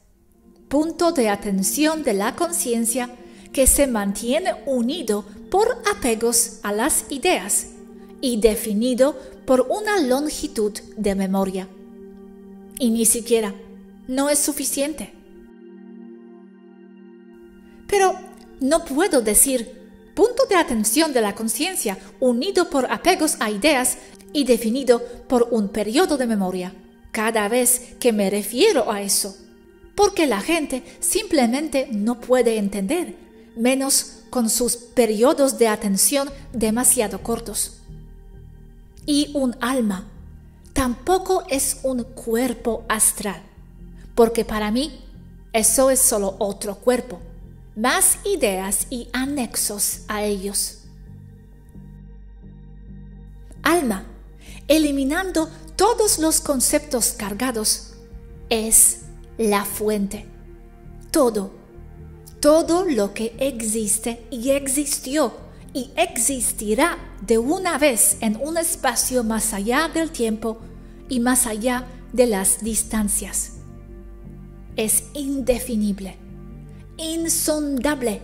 Punto 0.68 1.10
de 1.10 1.30
atención 1.30 2.04
de 2.04 2.14
la 2.14 2.36
conciencia 2.36 3.10
que 3.52 3.66
se 3.66 3.88
mantiene 3.88 4.54
unido 4.66 5.24
por 5.50 5.82
apegos 5.92 6.60
a 6.62 6.70
las 6.70 7.06
ideas 7.10 7.70
y 8.20 8.40
definido 8.40 9.18
por 9.46 9.62
una 9.62 9.98
longitud 10.00 10.78
de 10.96 11.16
memoria. 11.16 11.66
Y 12.78 12.90
ni 12.90 13.04
siquiera 13.04 13.52
no 14.06 14.30
es 14.30 14.38
suficiente. 14.38 15.12
Pero 17.88 18.14
no 18.60 18.84
puedo 18.84 19.22
decir 19.22 19.77
punto 20.18 20.46
de 20.46 20.56
atención 20.56 21.12
de 21.12 21.20
la 21.20 21.36
conciencia 21.36 21.96
unido 22.18 22.68
por 22.70 22.90
apegos 22.90 23.36
a 23.38 23.52
ideas 23.52 23.98
y 24.32 24.42
definido 24.42 25.00
por 25.28 25.46
un 25.52 25.68
periodo 25.68 26.16
de 26.16 26.26
memoria 26.26 26.74
cada 27.12 27.46
vez 27.48 27.94
que 28.00 28.12
me 28.12 28.28
refiero 28.28 28.90
a 28.90 29.00
eso, 29.00 29.36
porque 29.94 30.26
la 30.26 30.40
gente 30.40 30.82
simplemente 30.98 31.86
no 31.92 32.20
puede 32.20 32.58
entender, 32.58 33.14
menos 33.54 34.24
con 34.28 34.50
sus 34.50 34.74
periodos 34.74 35.56
de 35.56 35.68
atención 35.68 36.28
demasiado 36.52 37.22
cortos 37.22 37.78
y 39.06 39.30
un 39.34 39.54
alma. 39.60 40.08
Tampoco 40.72 41.44
es 41.48 41.78
un 41.84 42.02
cuerpo 42.02 42.82
astral, 42.88 43.40
porque 44.16 44.44
para 44.44 44.72
mí 44.72 44.98
eso 45.52 45.90
es 45.90 46.00
solo 46.00 46.34
otro 46.40 46.74
cuerpo, 46.74 47.20
más 47.78 48.18
ideas 48.24 48.88
y 48.90 49.08
anexos 49.12 50.00
a 50.08 50.24
ellos. 50.24 50.78
Alma, 53.62 54.04
eliminando 54.66 55.48
todos 55.76 56.18
los 56.18 56.40
conceptos 56.40 57.12
cargados, 57.12 57.94
es 58.50 59.02
la 59.36 59.64
fuente. 59.64 60.26
Todo, 61.12 61.52
todo 62.40 62.84
lo 62.84 63.14
que 63.14 63.36
existe 63.38 64.26
y 64.30 64.50
existió 64.50 65.32
y 65.72 65.92
existirá 65.94 66.98
de 67.20 67.38
una 67.38 67.78
vez 67.78 68.16
en 68.20 68.40
un 68.42 68.56
espacio 68.56 69.22
más 69.22 69.54
allá 69.54 69.88
del 69.88 70.10
tiempo 70.10 70.58
y 71.08 71.20
más 71.20 71.46
allá 71.46 71.86
de 72.12 72.26
las 72.26 72.60
distancias. 72.60 73.52
Es 74.74 75.04
indefinible, 75.14 76.16
insondable, 76.98 78.22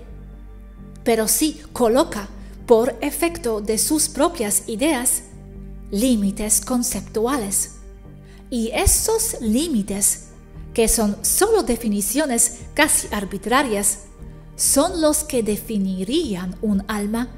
pero 1.03 1.29
sí 1.29 1.63
coloca, 1.73 2.29
por 2.67 2.97
efecto 3.01 3.61
de 3.61 3.79
sus 3.79 4.09
propias 4.09 4.69
ideas, 4.69 5.25
límites 5.91 6.61
conceptuales. 6.61 7.77
Y 8.51 8.71
esos 8.71 9.41
límites, 9.41 10.29
que 10.73 10.89
son 10.89 11.17
solo 11.23 11.63
definiciones 11.63 12.61
casi 12.75 13.09
arbitrarias, 13.13 14.05
son 14.57 15.01
los 15.01 15.25
que 15.25 15.43
definirían 15.43 16.57
un 16.63 16.85
alma 16.89 17.29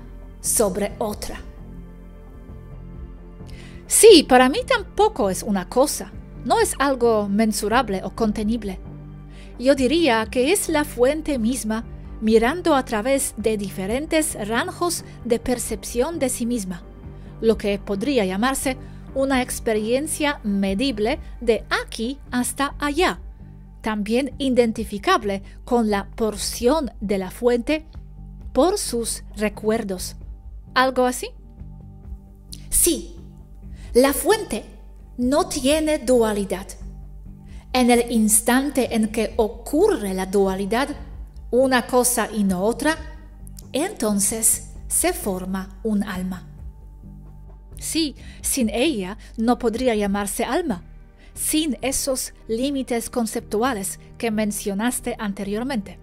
sobre 0.41 0.93
otra. 0.99 1.41
Sí, 3.87 4.25
para 4.29 4.49
mí 4.49 4.61
tampoco 4.67 5.31
es 5.31 5.43
una 5.43 5.69
cosa, 5.69 6.13
no 6.45 6.61
es 6.61 6.75
algo 6.79 7.29
mensurable 7.29 8.03
o 8.05 8.11
contenible. 8.11 8.79
Yo 9.59 9.75
diría 9.75 10.27
que 10.31 10.53
es 10.53 10.69
la 10.69 10.85
fuente 10.85 11.39
misma 11.39 11.85
mirando 12.21 12.75
a 12.75 12.85
través 12.85 13.35
de 13.37 13.57
diferentes 13.57 14.37
rangos 14.49 15.05
de 15.25 15.39
percepción 15.39 16.19
de 16.19 16.29
sí 16.29 16.47
misma, 16.47 16.83
lo 17.41 17.57
que 17.57 17.79
podría 17.79 18.25
llamarse 18.25 18.77
una 19.15 19.41
experiencia 19.43 20.41
medible 20.43 21.19
de 21.41 21.65
aquí 21.71 22.19
hasta 22.31 22.75
allá, 22.79 23.21
también 23.81 24.35
identificable 24.39 25.43
con 25.65 25.91
la 25.91 26.09
porción 26.17 26.91
de 27.01 27.19
la 27.19 27.31
fuente 27.31 27.87
por 28.53 28.79
sus 28.79 29.25
recuerdos. 29.37 30.17
¿Algo 30.75 31.07
así? 31.07 31.29
Sí, 32.69 33.17
la 33.95 34.13
fuente 34.13 34.65
no 35.17 35.49
tiene 35.49 35.99
dualidad. 35.99 36.67
En 37.77 37.91
el 37.91 38.11
instante 38.11 38.95
en 38.95 39.09
que 39.09 39.35
ocurre 39.37 40.15
la 40.15 40.25
dualidad, 40.25 40.89
una 41.51 41.87
cosa 41.87 42.31
y 42.33 42.43
no 42.43 42.63
otra, 42.63 42.97
entonces 43.71 44.69
se 44.89 45.13
forma 45.13 45.79
un 45.83 46.03
alma. 46.03 46.49
Sí, 47.79 48.17
sin 48.41 48.71
ella 48.71 49.19
no 49.37 49.59
podría 49.59 49.95
llamarse 49.95 50.43
alma, 50.43 50.85
sin 51.35 51.77
esos 51.83 52.33
límites 52.49 53.11
conceptuales 53.11 54.01
que 54.17 54.31
mencionaste 54.31 55.15
anteriormente. 55.19 55.99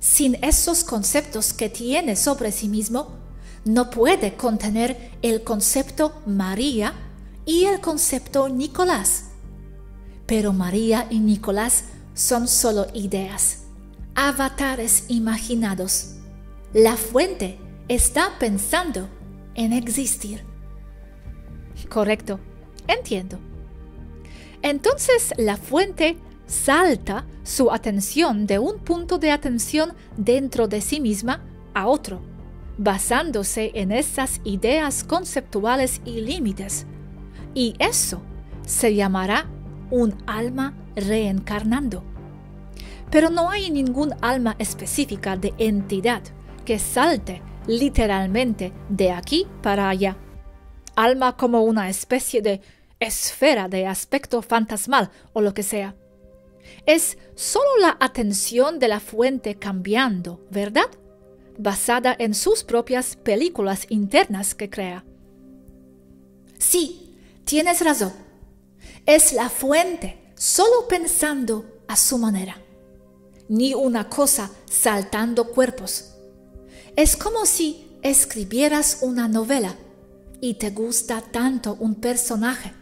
Sin 0.00 0.42
esos 0.42 0.82
conceptos 0.82 1.52
que 1.52 1.68
tiene 1.68 2.16
sobre 2.16 2.52
sí 2.52 2.68
mismo, 2.68 3.18
no 3.66 3.90
puede 3.90 4.34
contener 4.34 5.10
el 5.20 5.42
concepto 5.42 6.22
María 6.24 6.94
y 7.44 7.64
el 7.66 7.82
concepto 7.82 8.48
Nicolás. 8.48 9.35
Pero 10.26 10.52
María 10.52 11.06
y 11.10 11.20
Nicolás 11.20 11.84
son 12.14 12.48
solo 12.48 12.86
ideas, 12.94 13.64
avatares 14.14 15.04
imaginados. 15.08 16.16
La 16.72 16.96
fuente 16.96 17.58
está 17.88 18.32
pensando 18.38 19.08
en 19.54 19.72
existir. 19.72 20.44
Correcto, 21.88 22.40
entiendo. 22.88 23.38
Entonces 24.62 25.32
la 25.36 25.56
fuente 25.56 26.16
salta 26.46 27.26
su 27.44 27.70
atención 27.70 28.46
de 28.46 28.58
un 28.58 28.78
punto 28.78 29.18
de 29.18 29.30
atención 29.30 29.92
dentro 30.16 30.68
de 30.68 30.80
sí 30.80 31.00
misma 31.00 31.44
a 31.74 31.86
otro, 31.86 32.20
basándose 32.78 33.70
en 33.74 33.92
esas 33.92 34.40
ideas 34.44 35.04
conceptuales 35.04 36.00
y 36.04 36.20
límites. 36.20 36.86
Y 37.54 37.74
eso 37.78 38.20
se 38.66 38.94
llamará 38.94 39.46
un 39.90 40.16
alma 40.26 40.74
reencarnando. 40.94 42.02
Pero 43.10 43.30
no 43.30 43.50
hay 43.50 43.70
ningún 43.70 44.14
alma 44.20 44.56
específica 44.58 45.36
de 45.36 45.54
entidad 45.58 46.22
que 46.64 46.78
salte 46.78 47.42
literalmente 47.66 48.72
de 48.88 49.12
aquí 49.12 49.46
para 49.62 49.88
allá. 49.88 50.16
Alma 50.96 51.36
como 51.36 51.62
una 51.62 51.88
especie 51.88 52.42
de 52.42 52.60
esfera 53.00 53.68
de 53.68 53.86
aspecto 53.86 54.42
fantasmal 54.42 55.10
o 55.32 55.40
lo 55.40 55.54
que 55.54 55.62
sea. 55.62 55.94
Es 56.86 57.18
solo 57.34 57.68
la 57.80 57.96
atención 58.00 58.78
de 58.78 58.88
la 58.88 59.00
fuente 59.00 59.56
cambiando, 59.56 60.44
¿verdad? 60.50 60.90
Basada 61.58 62.14
en 62.18 62.34
sus 62.34 62.64
propias 62.64 63.16
películas 63.16 63.86
internas 63.88 64.54
que 64.54 64.68
crea. 64.68 65.04
Sí, 66.58 67.16
tienes 67.44 67.84
razón. 67.84 68.25
Es 69.06 69.32
la 69.32 69.48
fuente 69.48 70.18
solo 70.34 70.88
pensando 70.88 71.64
a 71.86 71.96
su 71.96 72.18
manera. 72.18 72.60
Ni 73.48 73.72
una 73.72 74.08
cosa 74.08 74.50
saltando 74.68 75.52
cuerpos. 75.52 76.14
Es 76.96 77.16
como 77.16 77.46
si 77.46 77.86
escribieras 78.02 78.98
una 79.02 79.28
novela 79.28 79.76
y 80.40 80.54
te 80.54 80.70
gusta 80.70 81.20
tanto 81.20 81.76
un 81.78 81.94
personaje. 81.94 82.72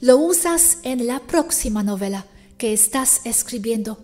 Lo 0.00 0.18
usas 0.18 0.80
en 0.82 1.06
la 1.06 1.20
próxima 1.20 1.82
novela 1.82 2.26
que 2.58 2.74
estás 2.74 3.22
escribiendo, 3.24 3.98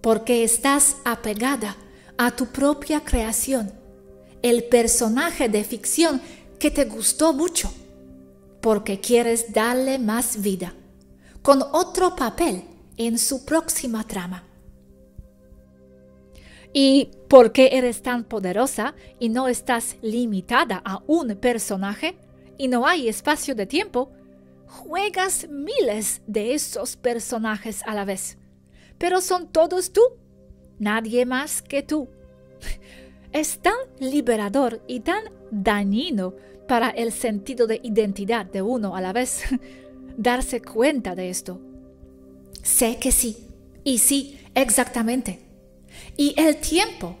porque 0.00 0.42
estás 0.42 0.96
apegada 1.04 1.76
a 2.16 2.34
tu 2.34 2.46
propia 2.46 3.04
creación, 3.04 3.72
el 4.40 4.64
personaje 4.64 5.50
de 5.50 5.64
ficción 5.64 6.22
que 6.58 6.70
te 6.70 6.86
gustó 6.86 7.34
mucho, 7.34 7.70
porque 8.60 9.00
quieres 9.00 9.52
darle 9.52 9.98
más 9.98 10.42
vida, 10.42 10.74
con 11.42 11.62
otro 11.72 12.16
papel 12.16 12.64
en 12.96 13.18
su 13.18 13.44
próxima 13.44 14.04
trama. 14.04 14.44
¿Y 16.72 17.10
por 17.28 17.52
qué 17.52 17.70
eres 17.72 18.02
tan 18.02 18.24
poderosa 18.24 18.94
y 19.18 19.30
no 19.30 19.48
estás 19.48 19.96
limitada 20.02 20.82
a 20.84 21.02
un 21.06 21.36
personaje 21.36 22.18
y 22.58 22.68
no 22.68 22.86
hay 22.86 23.08
espacio 23.08 23.54
de 23.54 23.66
tiempo? 23.66 24.12
juegas 24.68 25.48
miles 25.48 26.22
de 26.26 26.54
esos 26.54 26.96
personajes 26.96 27.82
a 27.86 27.94
la 27.94 28.04
vez, 28.04 28.38
pero 28.98 29.20
son 29.20 29.48
todos 29.48 29.92
tú, 29.92 30.02
nadie 30.78 31.26
más 31.26 31.62
que 31.62 31.82
tú. 31.82 32.08
Es 33.30 33.58
tan 33.58 33.76
liberador 34.00 34.82
y 34.86 35.00
tan 35.00 35.22
dañino 35.50 36.32
para 36.68 36.90
el 36.90 37.10
sentido 37.10 37.66
de 37.66 37.80
identidad 37.82 38.46
de 38.46 38.62
uno 38.62 38.94
a 38.94 39.00
la 39.00 39.12
vez 39.12 39.42
darse 40.16 40.62
cuenta 40.62 41.16
de 41.16 41.30
esto. 41.30 41.60
Sé 42.62 42.98
que 42.98 43.10
sí, 43.10 43.48
y 43.82 43.98
sí, 43.98 44.38
exactamente. 44.54 45.40
Y 46.16 46.34
el 46.36 46.58
tiempo 46.58 47.16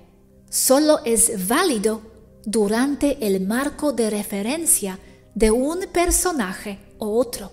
solo 0.48 1.00
es 1.04 1.48
válido 1.48 2.02
durante 2.44 3.26
el 3.26 3.40
marco 3.40 3.92
de 3.92 4.10
referencia 4.10 4.98
de 5.34 5.50
un 5.50 5.86
personaje 5.92 6.78
o 6.98 7.18
otro, 7.18 7.50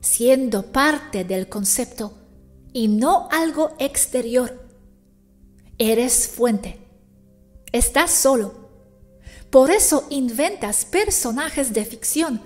siendo 0.00 0.70
parte 0.70 1.24
del 1.24 1.48
concepto 1.48 2.12
y 2.72 2.88
no 2.88 3.28
algo 3.30 3.70
exterior. 3.78 4.66
Eres 5.78 6.28
fuente. 6.28 6.78
Estás 7.72 8.10
solo. 8.10 8.65
Por 9.50 9.70
eso 9.70 10.06
inventas 10.10 10.84
personajes 10.84 11.72
de 11.72 11.84
ficción 11.84 12.40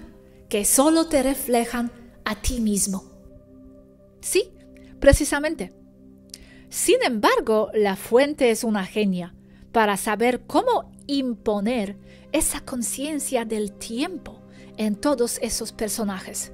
que 0.48 0.64
solo 0.64 1.06
te 1.06 1.22
reflejan 1.22 1.90
a 2.24 2.40
ti 2.40 2.60
mismo. 2.60 3.04
Sí, 4.20 4.50
precisamente. 4.98 5.72
Sin 6.68 7.02
embargo, 7.02 7.70
la 7.74 7.96
fuente 7.96 8.50
es 8.50 8.64
una 8.64 8.84
genia 8.84 9.34
para 9.72 9.96
saber 9.96 10.42
cómo 10.46 10.92
imponer 11.06 11.96
esa 12.32 12.60
conciencia 12.60 13.44
del 13.44 13.72
tiempo 13.72 14.40
en 14.76 14.94
todos 14.94 15.38
esos 15.42 15.72
personajes. 15.72 16.52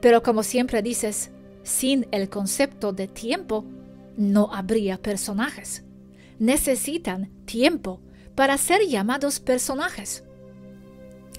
Pero 0.00 0.22
como 0.22 0.42
siempre 0.42 0.82
dices, 0.82 1.30
sin 1.62 2.06
el 2.12 2.28
concepto 2.28 2.92
de 2.92 3.08
tiempo, 3.08 3.64
no 4.16 4.52
habría 4.52 5.00
personajes. 5.00 5.84
Necesitan 6.38 7.30
tiempo 7.44 8.00
para 8.38 8.56
ser 8.56 8.86
llamados 8.86 9.40
personajes. 9.40 10.22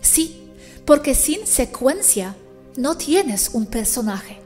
Sí, 0.01 0.51
porque 0.83 1.15
sin 1.15 1.47
secuencia 1.47 2.35
no 2.75 2.97
tienes 2.97 3.51
un 3.53 3.67
personaje. 3.67 4.41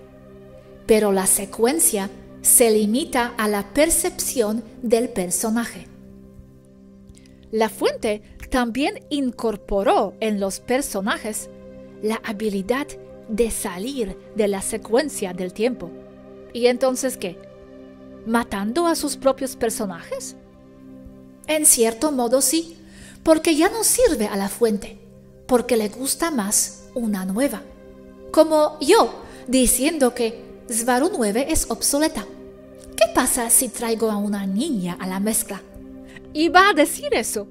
Pero 0.85 1.11
la 1.11 1.25
secuencia 1.25 2.11
se 2.43 2.69
limita 2.69 3.33
a 3.39 3.47
la 3.47 3.73
percepción 3.73 4.63
del 4.83 5.09
personaje. 5.09 5.87
La 7.49 7.69
fuente 7.69 8.21
también 8.51 9.03
incorporó 9.09 10.13
en 10.19 10.39
los 10.39 10.59
personajes 10.59 11.49
la 12.03 12.21
habilidad 12.23 12.85
de 13.29 13.49
salir 13.49 14.15
de 14.35 14.47
la 14.47 14.61
secuencia 14.61 15.33
del 15.33 15.53
tiempo. 15.53 15.89
¿Y 16.53 16.67
entonces 16.67 17.17
qué? 17.17 17.35
¿Matando 18.27 18.85
a 18.85 18.93
sus 18.93 19.17
propios 19.17 19.55
personajes? 19.55 20.35
En 21.47 21.65
cierto 21.65 22.11
modo 22.11 22.41
sí, 22.41 22.77
porque 23.23 23.55
ya 23.55 23.69
no 23.69 23.83
sirve 23.83 24.27
a 24.27 24.37
la 24.37 24.49
fuente, 24.49 24.97
porque 25.47 25.77
le 25.77 25.89
gusta 25.89 26.31
más 26.31 26.85
una 26.93 27.25
nueva. 27.25 27.61
Como 28.31 28.77
yo, 28.79 29.23
diciendo 29.47 30.13
que 30.13 30.43
Svaru 30.69 31.11
9 31.15 31.47
es 31.49 31.69
obsoleta. 31.69 32.25
¿Qué 32.95 33.05
pasa 33.13 33.49
si 33.49 33.69
traigo 33.69 34.09
a 34.09 34.17
una 34.17 34.45
niña 34.45 34.97
a 34.99 35.07
la 35.07 35.19
mezcla? 35.19 35.61
Y 36.33 36.49
va 36.49 36.69
a 36.69 36.73
decir 36.73 37.13
eso. 37.13 37.47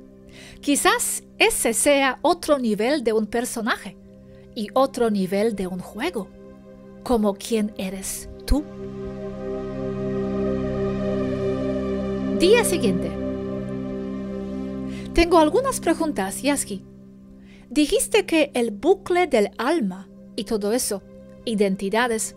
Quizás 0.61 1.23
ese 1.39 1.75
sea 1.75 2.19
otro 2.23 2.59
nivel 2.59 3.05
de 3.05 3.13
un 3.13 3.27
personaje 3.27 3.97
y 4.55 4.69
otro 4.75 5.11
nivel 5.11 5.55
de 5.57 5.67
un 5.67 5.81
juego, 5.81 6.29
como 7.03 7.35
quien 7.35 7.75
eres 7.77 8.29
tú. 8.47 8.65
Día 12.39 12.65
siguiente. 12.65 13.22
Tengo 15.15 15.39
algunas 15.39 15.79
preguntas, 15.79 16.41
Yaski. 16.41 16.87
Dijiste 17.69 18.25
que 18.25 18.51
el 18.55 18.71
bucle 18.71 19.27
del 19.27 19.51
alma 19.59 20.09
y 20.37 20.45
todo 20.45 20.73
eso, 20.73 21.03
identidades, 21.45 22.35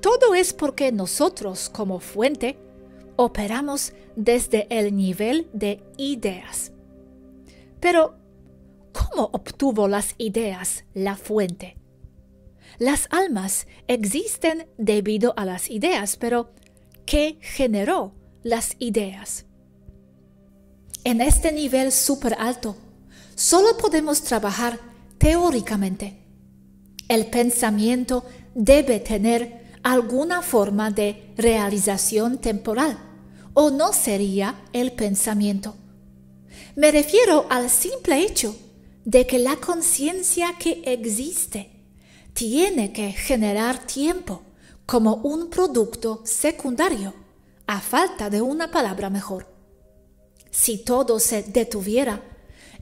todo 0.00 0.34
es 0.34 0.54
porque 0.54 0.92
nosotros 0.92 1.68
como 1.68 2.00
fuente 2.00 2.58
operamos 3.16 3.92
desde 4.16 4.66
el 4.70 4.96
nivel 4.96 5.50
de 5.52 5.82
ideas. 5.98 6.72
Pero, 7.80 8.16
¿cómo 8.92 9.28
obtuvo 9.34 9.86
las 9.86 10.14
ideas 10.16 10.84
la 10.94 11.16
fuente? 11.16 11.76
Las 12.78 13.08
almas 13.10 13.66
existen 13.88 14.66
debido 14.78 15.34
a 15.36 15.44
las 15.44 15.68
ideas, 15.68 16.16
pero 16.16 16.50
¿qué 17.04 17.36
generó 17.42 18.14
las 18.42 18.76
ideas? 18.78 19.44
En 21.02 21.22
este 21.22 21.50
nivel 21.50 21.92
súper 21.92 22.36
alto, 22.38 22.76
solo 23.34 23.76
podemos 23.78 24.20
trabajar 24.22 24.78
teóricamente. 25.16 26.18
El 27.08 27.26
pensamiento 27.26 28.24
debe 28.54 29.00
tener 29.00 29.78
alguna 29.82 30.42
forma 30.42 30.90
de 30.90 31.32
realización 31.38 32.38
temporal, 32.38 32.98
o 33.54 33.70
no 33.70 33.94
sería 33.94 34.60
el 34.74 34.92
pensamiento. 34.92 35.74
Me 36.76 36.90
refiero 36.92 37.46
al 37.48 37.70
simple 37.70 38.20
hecho 38.20 38.54
de 39.06 39.26
que 39.26 39.38
la 39.38 39.56
conciencia 39.56 40.54
que 40.58 40.82
existe 40.84 41.70
tiene 42.34 42.92
que 42.92 43.12
generar 43.12 43.86
tiempo 43.86 44.42
como 44.84 45.14
un 45.16 45.48
producto 45.48 46.20
secundario, 46.24 47.14
a 47.66 47.80
falta 47.80 48.28
de 48.28 48.42
una 48.42 48.70
palabra 48.70 49.08
mejor. 49.08 49.49
Si 50.50 50.78
todo 50.78 51.18
se 51.18 51.42
detuviera, 51.42 52.22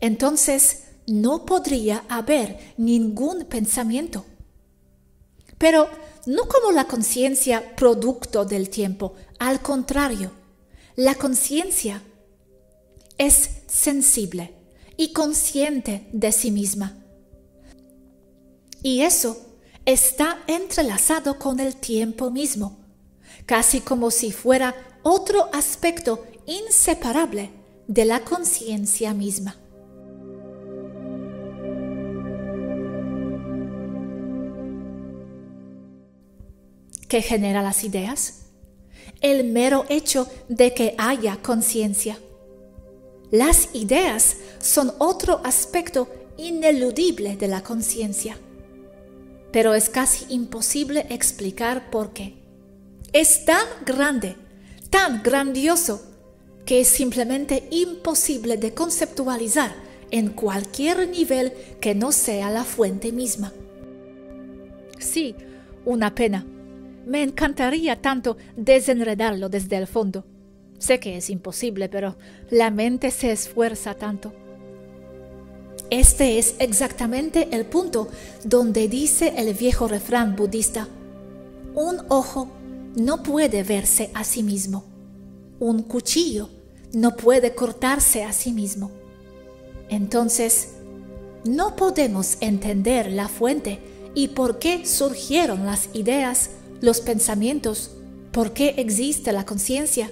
entonces 0.01 0.85
no 1.07 1.45
podría 1.45 2.05
haber 2.09 2.75
ningún 2.77 3.45
pensamiento. 3.47 4.25
Pero 5.57 5.89
no 6.27 6.47
como 6.47 6.73
la 6.73 6.85
conciencia 6.85 7.75
producto 7.75 8.45
del 8.45 8.69
tiempo, 8.69 9.15
al 9.39 9.61
contrario, 9.61 10.31
la 10.95 11.15
conciencia 11.15 12.03
es 13.17 13.51
sensible 13.67 14.55
y 14.97 15.13
consciente 15.13 16.09
de 16.13 16.33
sí 16.33 16.51
misma. 16.51 16.99
Y 18.83 19.03
eso 19.03 19.37
está 19.87 20.39
entrelazado 20.47 21.39
con 21.39 21.59
el 21.61 21.77
tiempo 21.77 22.31
mismo, 22.31 22.79
casi 23.47 23.81
como 23.81 24.11
si 24.11 24.31
fuera 24.31 24.75
otro 25.03 25.49
aspecto 25.53 26.25
inseparable 26.47 27.58
de 27.89 28.05
la 28.05 28.21
conciencia 28.21 29.15
misma. 29.15 29.57
¿Qué 37.09 37.23
genera 37.23 37.63
las 37.63 37.85
ideas? 37.85 38.51
El 39.23 39.45
mero 39.45 39.87
hecho 39.89 40.29
de 40.51 40.75
que 40.75 40.95
haya 40.99 41.39
conciencia. 41.43 42.19
Las 43.31 43.71
ideas 43.75 44.37
son 44.61 44.93
otro 44.99 45.41
aspecto 45.43 46.09
ineludible 46.37 47.37
de 47.39 47.49
la 47.49 47.63
conciencia, 47.63 48.39
pero 49.51 49.73
es 49.73 49.89
casi 49.89 50.27
imposible 50.29 51.07
explicar 51.09 51.91
por 51.91 52.13
qué. 52.13 52.35
Es 53.15 53.47
tan 53.47 53.67
grande, 53.87 54.37
tan 54.91 55.23
grandioso, 55.23 56.03
que 56.69 56.83
es 56.83 56.89
simplemente 56.89 57.67
imposible 57.71 58.59
de 58.59 58.75
conceptualizar 58.75 59.75
en 60.11 60.29
cualquier 60.29 61.09
nivel 61.09 61.55
que 61.81 61.95
no 61.95 62.13
sea 62.13 62.51
la 62.51 62.63
fuente 62.63 63.11
misma. 63.11 63.55
Sí, 64.99 65.35
una 65.87 66.15
pena. 66.15 66.45
Me 67.07 67.23
encantaría 67.23 68.03
tanto 68.03 68.37
desenredarlo 68.55 69.49
desde 69.49 69.79
el 69.79 69.87
fondo. 69.87 70.27
Sé 70.79 71.01
que 71.01 71.17
es 71.17 71.31
imposible, 71.31 71.89
pero 71.89 72.19
la 72.51 72.71
mente 72.71 73.13
se 73.13 73.33
esfuerza 73.33 73.95
tanto. 73.95 74.35
Este 75.89 76.39
es 76.39 76.55
exactamente 76.59 77.49
el 77.51 77.65
punto 77.65 78.09
donde 78.45 78.89
dice 78.89 79.33
el 79.39 79.55
viejo 79.55 79.89
refrán 79.89 80.37
budista, 80.37 80.87
un 81.75 81.97
ojo 82.11 82.51
no 82.95 83.23
puede 83.23 83.63
verse 83.63 84.11
a 84.13 84.23
sí 84.23 84.43
mismo, 84.43 84.85
un 85.61 85.83
cuchillo 85.83 86.58
no 86.93 87.17
puede 87.17 87.55
cortarse 87.55 88.25
a 88.25 88.33
sí 88.33 88.53
mismo. 88.53 88.91
Entonces, 89.89 90.75
no 91.45 91.77
podemos 91.77 92.37
entender 92.41 93.11
la 93.13 93.29
fuente 93.29 93.81
y 94.15 94.29
por 94.29 94.59
qué 94.59 94.87
surgieron 94.87 95.67
las 95.67 95.89
ideas, 95.93 96.51
los 96.81 97.01
pensamientos, 97.01 97.93
por 98.33 98.53
qué 98.53 98.75
existe 98.79 99.33
la 99.33 99.47
conciencia, 99.47 100.11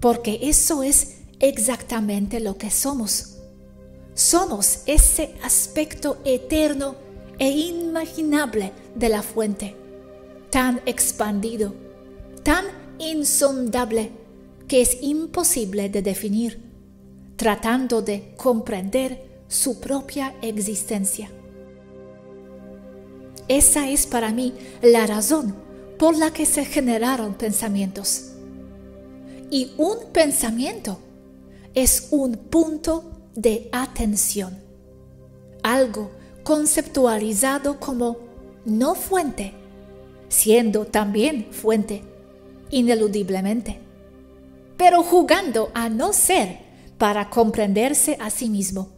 porque 0.00 0.40
eso 0.42 0.82
es 0.82 1.18
exactamente 1.38 2.40
lo 2.40 2.56
que 2.56 2.70
somos. 2.70 3.36
Somos 4.14 4.80
ese 4.86 5.34
aspecto 5.42 6.18
eterno 6.24 6.96
e 7.38 7.50
inimaginable 7.50 8.72
de 8.94 9.08
la 9.08 9.22
fuente, 9.22 9.76
tan 10.50 10.80
expandido, 10.84 11.74
tan 12.42 12.64
insondable 12.98 14.10
que 14.70 14.80
es 14.80 14.98
imposible 15.02 15.88
de 15.88 16.00
definir, 16.00 16.62
tratando 17.34 18.02
de 18.02 18.34
comprender 18.36 19.42
su 19.48 19.80
propia 19.80 20.36
existencia. 20.42 21.28
Esa 23.48 23.90
es 23.90 24.06
para 24.06 24.30
mí 24.30 24.54
la 24.80 25.08
razón 25.08 25.56
por 25.98 26.16
la 26.16 26.32
que 26.32 26.46
se 26.46 26.64
generaron 26.64 27.34
pensamientos. 27.34 28.30
Y 29.50 29.72
un 29.76 30.12
pensamiento 30.12 31.00
es 31.74 32.06
un 32.12 32.36
punto 32.36 33.10
de 33.34 33.68
atención, 33.72 34.56
algo 35.64 36.12
conceptualizado 36.44 37.80
como 37.80 38.18
no 38.64 38.94
fuente, 38.94 39.52
siendo 40.28 40.84
también 40.84 41.48
fuente, 41.50 42.04
ineludiblemente 42.70 43.89
pero 44.80 45.02
jugando 45.02 45.70
a 45.74 45.90
no 45.90 46.14
ser 46.14 46.60
para 46.96 47.28
comprenderse 47.28 48.16
a 48.18 48.30
sí 48.30 48.48
mismo, 48.48 48.88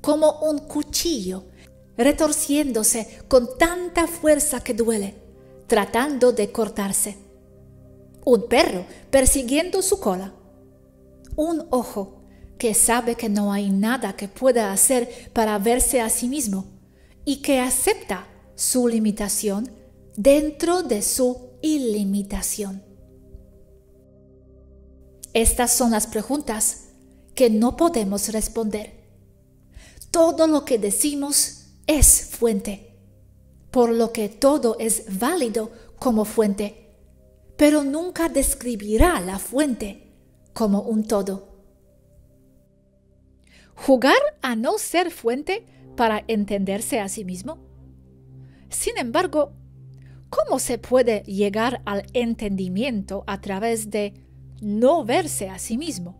como 0.00 0.38
un 0.42 0.60
cuchillo 0.68 1.46
retorciéndose 1.96 3.22
con 3.26 3.58
tanta 3.58 4.06
fuerza 4.06 4.60
que 4.60 4.72
duele, 4.72 5.16
tratando 5.66 6.30
de 6.30 6.52
cortarse. 6.52 7.16
Un 8.24 8.46
perro 8.46 8.86
persiguiendo 9.10 9.82
su 9.82 9.98
cola. 9.98 10.32
Un 11.34 11.66
ojo 11.70 12.20
que 12.56 12.72
sabe 12.72 13.16
que 13.16 13.28
no 13.28 13.52
hay 13.52 13.70
nada 13.70 14.14
que 14.14 14.28
pueda 14.28 14.70
hacer 14.70 15.28
para 15.32 15.58
verse 15.58 16.00
a 16.00 16.08
sí 16.08 16.28
mismo 16.28 16.66
y 17.24 17.42
que 17.42 17.58
acepta 17.58 18.28
su 18.54 18.86
limitación 18.86 19.68
dentro 20.14 20.84
de 20.84 21.02
su 21.02 21.50
ilimitación. 21.62 22.93
Estas 25.34 25.72
son 25.72 25.90
las 25.90 26.06
preguntas 26.06 26.90
que 27.34 27.50
no 27.50 27.76
podemos 27.76 28.32
responder. 28.32 28.92
Todo 30.12 30.46
lo 30.46 30.64
que 30.64 30.78
decimos 30.78 31.72
es 31.88 32.30
fuente, 32.30 32.96
por 33.72 33.90
lo 33.90 34.12
que 34.12 34.28
todo 34.28 34.76
es 34.78 35.18
válido 35.18 35.72
como 35.98 36.24
fuente, 36.24 36.94
pero 37.56 37.82
nunca 37.82 38.28
describirá 38.28 39.20
la 39.20 39.40
fuente 39.40 40.12
como 40.52 40.82
un 40.82 41.04
todo. 41.04 41.48
¿Jugar 43.74 44.14
a 44.40 44.54
no 44.54 44.78
ser 44.78 45.10
fuente 45.10 45.66
para 45.96 46.22
entenderse 46.28 47.00
a 47.00 47.08
sí 47.08 47.24
mismo? 47.24 47.58
Sin 48.68 48.96
embargo, 48.98 49.52
¿cómo 50.30 50.60
se 50.60 50.78
puede 50.78 51.24
llegar 51.24 51.82
al 51.86 52.06
entendimiento 52.12 53.24
a 53.26 53.40
través 53.40 53.90
de 53.90 54.23
no 54.64 55.04
verse 55.04 55.50
a 55.50 55.58
sí 55.58 55.76
mismo 55.76 56.16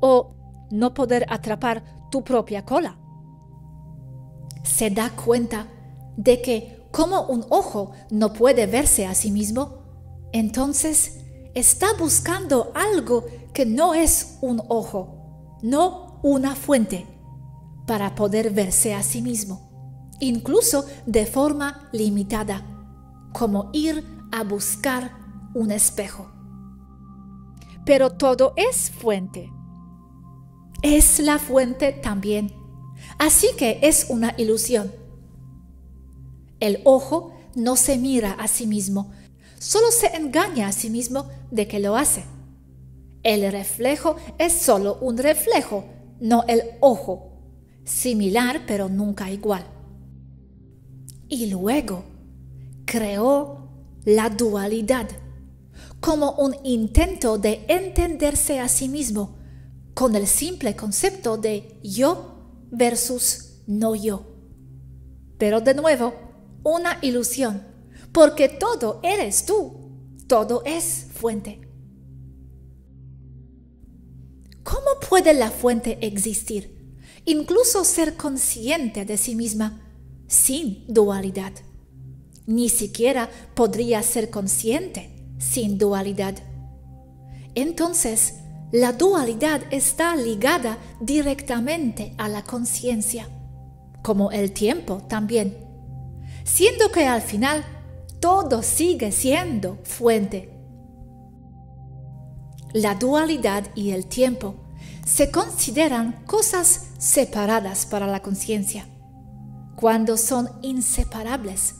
o 0.00 0.36
no 0.70 0.94
poder 0.94 1.26
atrapar 1.28 1.82
tu 2.10 2.22
propia 2.22 2.64
cola. 2.64 2.96
Se 4.62 4.90
da 4.90 5.10
cuenta 5.10 5.66
de 6.16 6.40
que 6.40 6.88
como 6.92 7.26
un 7.26 7.44
ojo 7.50 7.92
no 8.10 8.32
puede 8.32 8.66
verse 8.66 9.06
a 9.06 9.14
sí 9.14 9.30
mismo, 9.30 9.82
entonces 10.32 11.20
está 11.54 11.88
buscando 11.98 12.72
algo 12.74 13.24
que 13.52 13.66
no 13.66 13.94
es 13.94 14.38
un 14.40 14.62
ojo, 14.68 15.58
no 15.62 16.20
una 16.22 16.54
fuente, 16.54 17.06
para 17.86 18.14
poder 18.14 18.50
verse 18.50 18.94
a 18.94 19.02
sí 19.02 19.22
mismo, 19.22 20.08
incluso 20.20 20.84
de 21.06 21.26
forma 21.26 21.88
limitada, 21.92 22.64
como 23.32 23.70
ir 23.72 24.04
a 24.32 24.42
buscar 24.42 25.12
un 25.54 25.70
espejo 25.70 26.35
pero 27.86 28.10
todo 28.10 28.52
es 28.56 28.90
fuente. 28.90 29.50
Es 30.82 31.20
la 31.20 31.38
fuente 31.38 31.92
también. 31.92 32.52
Así 33.16 33.46
que 33.56 33.78
es 33.80 34.06
una 34.10 34.34
ilusión. 34.36 34.92
El 36.60 36.80
ojo 36.84 37.32
no 37.54 37.76
se 37.76 37.96
mira 37.96 38.32
a 38.32 38.48
sí 38.48 38.66
mismo, 38.66 39.12
solo 39.58 39.90
se 39.90 40.08
engaña 40.16 40.68
a 40.68 40.72
sí 40.72 40.90
mismo 40.90 41.28
de 41.50 41.68
que 41.68 41.78
lo 41.78 41.96
hace. 41.96 42.24
El 43.22 43.50
reflejo 43.50 44.16
es 44.38 44.52
solo 44.52 44.98
un 45.00 45.16
reflejo, 45.16 45.84
no 46.20 46.44
el 46.48 46.62
ojo, 46.80 47.32
similar 47.84 48.62
pero 48.66 48.88
nunca 48.88 49.30
igual. 49.30 49.64
Y 51.28 51.46
luego 51.46 52.04
creó 52.84 53.68
la 54.04 54.28
dualidad 54.28 55.08
como 56.06 56.30
un 56.34 56.54
intento 56.62 57.36
de 57.36 57.64
entenderse 57.66 58.60
a 58.60 58.68
sí 58.68 58.88
mismo 58.88 59.38
con 59.92 60.14
el 60.14 60.28
simple 60.28 60.76
concepto 60.76 61.36
de 61.36 61.80
yo 61.82 62.44
versus 62.70 63.62
no 63.66 63.96
yo. 63.96 64.22
Pero 65.36 65.60
de 65.60 65.74
nuevo, 65.74 66.14
una 66.62 66.98
ilusión, 67.02 67.60
porque 68.12 68.48
todo 68.48 69.00
eres 69.02 69.46
tú, 69.46 69.90
todo 70.28 70.62
es 70.64 71.08
fuente. 71.12 71.68
¿Cómo 74.62 75.00
puede 75.08 75.34
la 75.34 75.50
fuente 75.50 75.98
existir, 76.06 77.00
incluso 77.24 77.82
ser 77.84 78.16
consciente 78.16 79.04
de 79.04 79.16
sí 79.16 79.34
misma, 79.34 79.82
sin 80.28 80.84
dualidad? 80.86 81.52
Ni 82.46 82.68
siquiera 82.68 83.28
podría 83.56 84.04
ser 84.04 84.30
consciente 84.30 85.15
sin 85.38 85.78
dualidad. 85.78 86.34
Entonces, 87.54 88.40
la 88.72 88.92
dualidad 88.92 89.62
está 89.70 90.16
ligada 90.16 90.78
directamente 91.00 92.14
a 92.18 92.28
la 92.28 92.42
conciencia, 92.42 93.28
como 94.02 94.30
el 94.32 94.52
tiempo 94.52 95.02
también, 95.08 95.56
siendo 96.44 96.90
que 96.90 97.06
al 97.06 97.22
final 97.22 97.64
todo 98.20 98.62
sigue 98.62 99.12
siendo 99.12 99.78
fuente. 99.84 100.52
La 102.72 102.96
dualidad 102.96 103.64
y 103.74 103.92
el 103.92 104.06
tiempo 104.06 104.56
se 105.04 105.30
consideran 105.30 106.24
cosas 106.26 106.88
separadas 106.98 107.86
para 107.86 108.08
la 108.08 108.20
conciencia, 108.20 108.86
cuando 109.76 110.16
son 110.16 110.50
inseparables, 110.62 111.76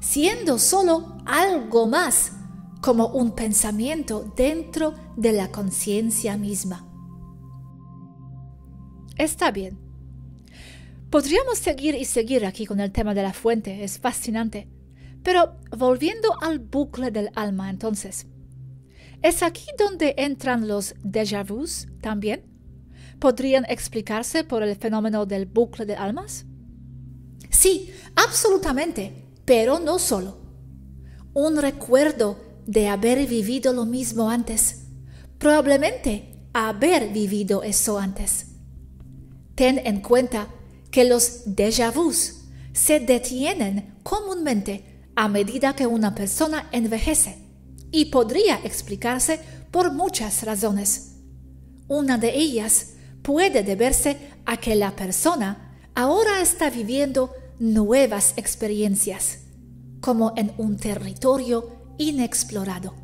siendo 0.00 0.58
solo 0.58 1.18
algo 1.26 1.86
más 1.86 2.32
como 2.80 3.08
un 3.08 3.34
pensamiento 3.34 4.32
dentro 4.36 4.94
de 5.16 5.32
la 5.32 5.48
conciencia 5.50 6.36
misma. 6.36 6.86
Está 9.16 9.50
bien. 9.50 9.78
Podríamos 11.10 11.58
seguir 11.58 11.94
y 11.94 12.04
seguir 12.04 12.44
aquí 12.46 12.66
con 12.66 12.80
el 12.80 12.92
tema 12.92 13.14
de 13.14 13.22
la 13.22 13.32
fuente, 13.32 13.82
es 13.82 13.98
fascinante. 13.98 14.68
Pero 15.22 15.56
volviendo 15.76 16.40
al 16.40 16.58
bucle 16.58 17.10
del 17.10 17.30
alma 17.34 17.70
entonces, 17.70 18.26
¿es 19.22 19.42
aquí 19.42 19.66
donde 19.76 20.14
entran 20.18 20.68
los 20.68 20.94
déjà 20.96 21.44
vus 21.44 21.88
también? 22.00 22.44
¿Podrían 23.18 23.64
explicarse 23.68 24.44
por 24.44 24.62
el 24.62 24.76
fenómeno 24.76 25.26
del 25.26 25.46
bucle 25.46 25.86
de 25.86 25.96
almas? 25.96 26.46
Sí, 27.50 27.92
absolutamente, 28.14 29.24
pero 29.44 29.80
no 29.80 29.98
solo. 29.98 30.38
Un 31.34 31.56
recuerdo 31.56 32.47
de 32.68 32.86
haber 32.86 33.26
vivido 33.26 33.72
lo 33.72 33.86
mismo 33.86 34.28
antes. 34.28 34.82
Probablemente 35.38 36.34
haber 36.52 37.08
vivido 37.08 37.62
eso 37.62 37.98
antes. 37.98 38.44
Ten 39.54 39.80
en 39.86 40.02
cuenta 40.02 40.48
que 40.90 41.04
los 41.04 41.46
déjà 41.46 41.90
vus 41.90 42.42
se 42.74 43.00
detienen 43.00 43.94
comúnmente 44.02 45.08
a 45.16 45.28
medida 45.28 45.74
que 45.74 45.86
una 45.86 46.14
persona 46.14 46.68
envejece 46.70 47.38
y 47.90 48.06
podría 48.06 48.56
explicarse 48.62 49.40
por 49.70 49.90
muchas 49.90 50.42
razones. 50.42 51.14
Una 51.88 52.18
de 52.18 52.36
ellas 52.36 52.90
puede 53.22 53.62
deberse 53.62 54.18
a 54.44 54.58
que 54.58 54.76
la 54.76 54.94
persona 54.94 55.74
ahora 55.94 56.42
está 56.42 56.68
viviendo 56.68 57.32
nuevas 57.58 58.34
experiencias, 58.36 59.38
como 60.02 60.34
en 60.36 60.52
un 60.58 60.76
territorio 60.76 61.77
inexplorado. 61.98 62.94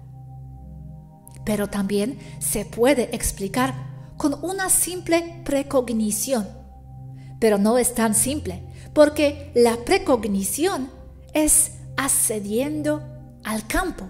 Pero 1.44 1.68
también 1.68 2.18
se 2.38 2.64
puede 2.64 3.14
explicar 3.14 3.74
con 4.16 4.42
una 4.42 4.70
simple 4.70 5.42
precognición. 5.44 6.48
Pero 7.38 7.58
no 7.58 7.76
es 7.76 7.94
tan 7.94 8.14
simple, 8.14 8.62
porque 8.94 9.52
la 9.54 9.76
precognición 9.84 10.90
es 11.34 11.72
accediendo 11.96 13.02
al 13.44 13.66
campo 13.66 14.06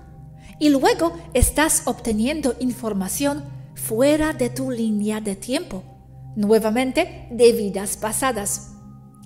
y 0.60 0.68
luego 0.68 1.12
estás 1.32 1.82
obteniendo 1.86 2.54
información 2.60 3.44
fuera 3.74 4.32
de 4.32 4.50
tu 4.50 4.70
línea 4.70 5.20
de 5.20 5.34
tiempo, 5.34 5.82
nuevamente 6.36 7.26
de 7.30 7.52
vidas 7.52 7.96
pasadas, 7.96 8.72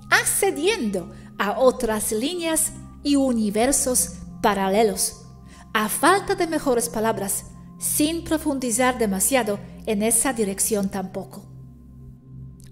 accediendo 0.09 1.11
a 1.37 1.59
otras 1.59 2.11
líneas 2.11 2.71
y 3.03 3.15
universos 3.15 4.15
paralelos 4.41 5.28
a 5.73 5.87
falta 5.87 6.35
de 6.35 6.47
mejores 6.47 6.89
palabras, 6.89 7.45
sin 7.77 8.23
profundizar 8.23 8.97
demasiado 8.97 9.59
en 9.85 10.01
esa 10.01 10.33
dirección 10.33 10.89
tampoco. 10.89 11.45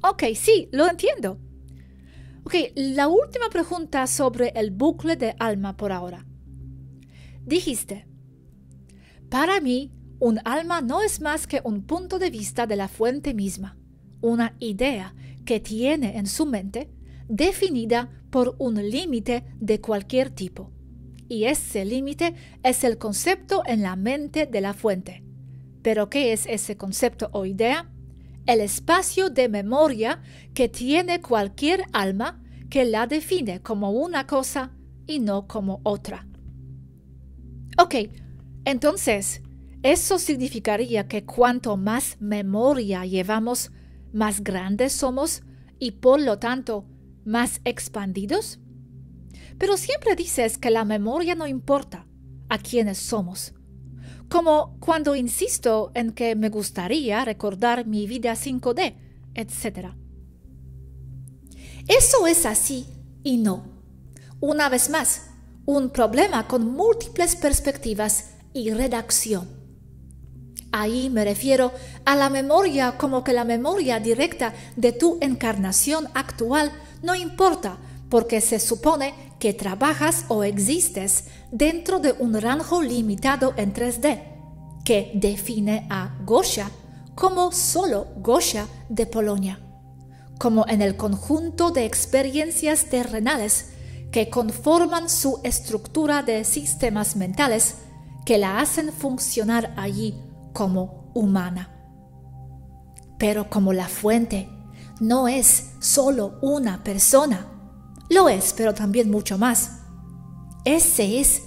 Ok, 0.01 0.23
sí, 0.35 0.69
lo 0.71 0.89
entiendo. 0.89 1.39
Ok, 2.43 2.55
la 2.75 3.07
última 3.07 3.49
pregunta 3.49 4.07
sobre 4.07 4.49
el 4.55 4.71
bucle 4.71 5.15
de 5.15 5.35
alma 5.37 5.77
por 5.77 5.91
ahora. 5.91 6.25
Dijiste, 7.45 8.07
para 9.29 9.59
mí, 9.61 9.91
un 10.19 10.39
alma 10.45 10.81
no 10.81 11.01
es 11.01 11.21
más 11.21 11.45
que 11.45 11.61
un 11.63 11.83
punto 11.85 12.19
de 12.19 12.29
vista 12.29 12.65
de 12.65 12.75
la 12.75 12.87
fuente 12.87 13.33
misma, 13.33 13.77
una 14.21 14.55
idea 14.59 15.13
que 15.45 15.59
tiene 15.59 16.17
en 16.17 16.25
su 16.25 16.45
mente 16.45 16.89
definida 17.29 18.09
por 18.31 18.55
un 18.57 18.75
límite 18.75 19.45
de 19.59 19.79
cualquier 19.79 20.31
tipo 20.31 20.71
y 21.29 21.45
ese 21.45 21.85
límite 21.85 22.35
es 22.63 22.83
el 22.83 22.97
concepto 22.97 23.63
en 23.65 23.81
la 23.81 23.95
mente 23.95 24.45
de 24.45 24.61
la 24.61 24.73
fuente. 24.73 25.23
¿Pero 25.81 26.09
qué 26.09 26.33
es 26.33 26.45
ese 26.47 26.77
concepto 26.77 27.29
o 27.31 27.45
idea? 27.45 27.89
El 28.45 28.61
espacio 28.61 29.29
de 29.29 29.49
memoria 29.49 30.21
que 30.53 30.69
tiene 30.69 31.21
cualquier 31.21 31.83
alma 31.93 32.41
que 32.69 32.85
la 32.85 33.07
define 33.07 33.61
como 33.61 33.91
una 33.91 34.27
cosa 34.27 34.71
y 35.05 35.19
no 35.19 35.47
como 35.47 35.81
otra. 35.83 36.27
Ok, 37.77 37.95
entonces, 38.65 39.41
¿eso 39.83 40.19
significaría 40.19 41.07
que 41.07 41.25
cuanto 41.25 41.77
más 41.77 42.17
memoria 42.19 43.05
llevamos, 43.05 43.71
más 44.11 44.43
grandes 44.43 44.93
somos 44.93 45.43
y 45.79 45.91
por 45.91 46.19
lo 46.19 46.39
tanto 46.39 46.85
más 47.23 47.61
expandidos? 47.63 48.59
Pero 49.57 49.77
siempre 49.77 50.15
dices 50.15 50.57
que 50.57 50.69
la 50.69 50.85
memoria 50.85 51.35
no 51.35 51.47
importa 51.47 52.05
a 52.49 52.57
quienes 52.57 52.97
somos. 52.97 53.53
Como 54.29 54.77
cuando 54.79 55.15
insisto 55.15 55.91
en 55.93 56.11
que 56.11 56.35
me 56.35 56.49
gustaría 56.49 57.23
recordar 57.25 57.85
mi 57.85 58.07
vida 58.07 58.33
5D, 58.33 58.95
etc. 59.33 59.93
Eso 61.87 62.27
es 62.27 62.45
así 62.45 62.85
y 63.23 63.37
no. 63.37 63.65
Una 64.39 64.69
vez 64.69 64.89
más, 64.89 65.29
un 65.65 65.89
problema 65.89 66.47
con 66.47 66.71
múltiples 66.71 67.35
perspectivas 67.35 68.31
y 68.53 68.71
redacción. 68.71 69.47
Ahí 70.71 71.09
me 71.09 71.23
refiero 71.23 71.71
a 72.05 72.15
la 72.15 72.29
memoria 72.29 72.97
como 72.97 73.23
que 73.23 73.33
la 73.33 73.45
memoria 73.45 73.99
directa 73.99 74.53
de 74.75 74.91
tu 74.91 75.17
encarnación 75.21 76.07
actual 76.13 76.71
no 77.01 77.15
importa 77.15 77.77
porque 78.09 78.41
se 78.41 78.59
supone 78.59 79.13
que 79.39 79.53
trabajas 79.53 80.25
o 80.29 80.43
existes 80.43 81.25
dentro 81.51 81.99
de 81.99 82.13
un 82.13 82.39
rango 82.39 82.81
limitado 82.81 83.53
en 83.57 83.73
3D, 83.73 84.21
que 84.83 85.11
define 85.15 85.87
a 85.89 86.17
Gosha 86.25 86.71
como 87.15 87.51
solo 87.51 88.07
Gosha 88.17 88.67
de 88.89 89.05
Polonia, 89.05 89.59
como 90.39 90.65
en 90.67 90.81
el 90.81 90.95
conjunto 90.95 91.71
de 91.71 91.85
experiencias 91.85 92.85
terrenales 92.85 93.71
que 94.11 94.29
conforman 94.29 95.09
su 95.09 95.39
estructura 95.43 96.23
de 96.23 96.43
sistemas 96.43 97.15
mentales 97.15 97.75
que 98.25 98.37
la 98.37 98.59
hacen 98.59 98.91
funcionar 98.91 99.73
allí 99.77 100.15
como 100.53 101.11
humana. 101.13 101.73
Pero 103.17 103.49
como 103.49 103.73
la 103.73 103.87
fuente 103.87 104.49
no 104.99 105.27
es 105.27 105.71
solo 105.79 106.37
una 106.41 106.83
persona, 106.83 107.56
lo 108.09 108.29
es, 108.29 108.53
pero 108.55 108.73
también 108.73 109.09
mucho 109.09 109.37
más. 109.37 109.79
Ese 110.65 111.19
es 111.19 111.43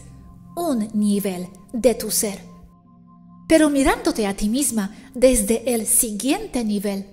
un 0.57 0.89
nivel 0.95 1.49
de 1.73 1.95
tu 1.95 2.11
ser. 2.11 2.41
Pero 3.49 3.71
mirándote 3.71 4.27
a 4.27 4.37
ti 4.37 4.49
misma 4.49 4.95
desde 5.15 5.75
el 5.75 5.87
siguiente 5.87 6.65
nivel, 6.65 7.07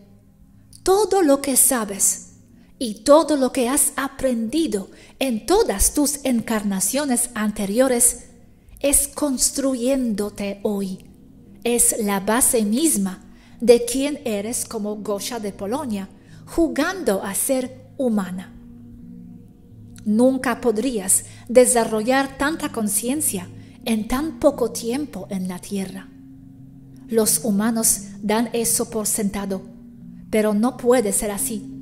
todo 0.84 1.22
lo 1.22 1.42
que 1.42 1.58
sabes 1.58 2.36
y 2.80 3.04
todo 3.04 3.38
lo 3.38 3.52
que 3.52 3.70
has 3.70 3.94
aprendido 3.96 4.90
en 5.20 5.46
todas 5.46 5.94
tus 5.94 6.24
encarnaciones 6.24 7.30
anteriores 7.34 8.26
es 8.80 9.08
construyéndote 9.08 10.60
hoy. 10.64 11.06
Es 11.64 11.96
la 12.00 12.20
base 12.20 12.64
misma 12.64 13.26
de 13.60 13.84
quien 13.86 14.20
eres 14.26 14.66
como 14.66 14.98
Gosha 14.98 15.40
de 15.40 15.52
Polonia, 15.52 16.08
jugando 16.46 17.24
a 17.24 17.34
ser 17.34 17.90
humana. 17.98 18.57
Nunca 20.08 20.62
podrías 20.62 21.26
desarrollar 21.50 22.38
tanta 22.38 22.72
conciencia 22.72 23.50
en 23.84 24.08
tan 24.08 24.40
poco 24.40 24.72
tiempo 24.72 25.28
en 25.30 25.50
la 25.50 25.60
Tierra. 25.60 26.08
Los 27.10 27.44
humanos 27.44 28.04
dan 28.22 28.50
eso 28.54 28.90
por 28.90 29.06
sentado, 29.06 29.64
pero 30.30 30.54
no 30.54 30.78
puede 30.78 31.12
ser 31.12 31.32
así. 31.32 31.74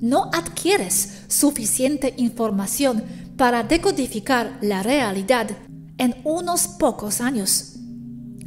No 0.00 0.30
adquieres 0.32 1.24
suficiente 1.26 2.14
información 2.18 3.02
para 3.36 3.64
decodificar 3.64 4.56
la 4.60 4.84
realidad 4.84 5.50
en 5.98 6.14
unos 6.22 6.68
pocos 6.68 7.20
años. 7.20 7.74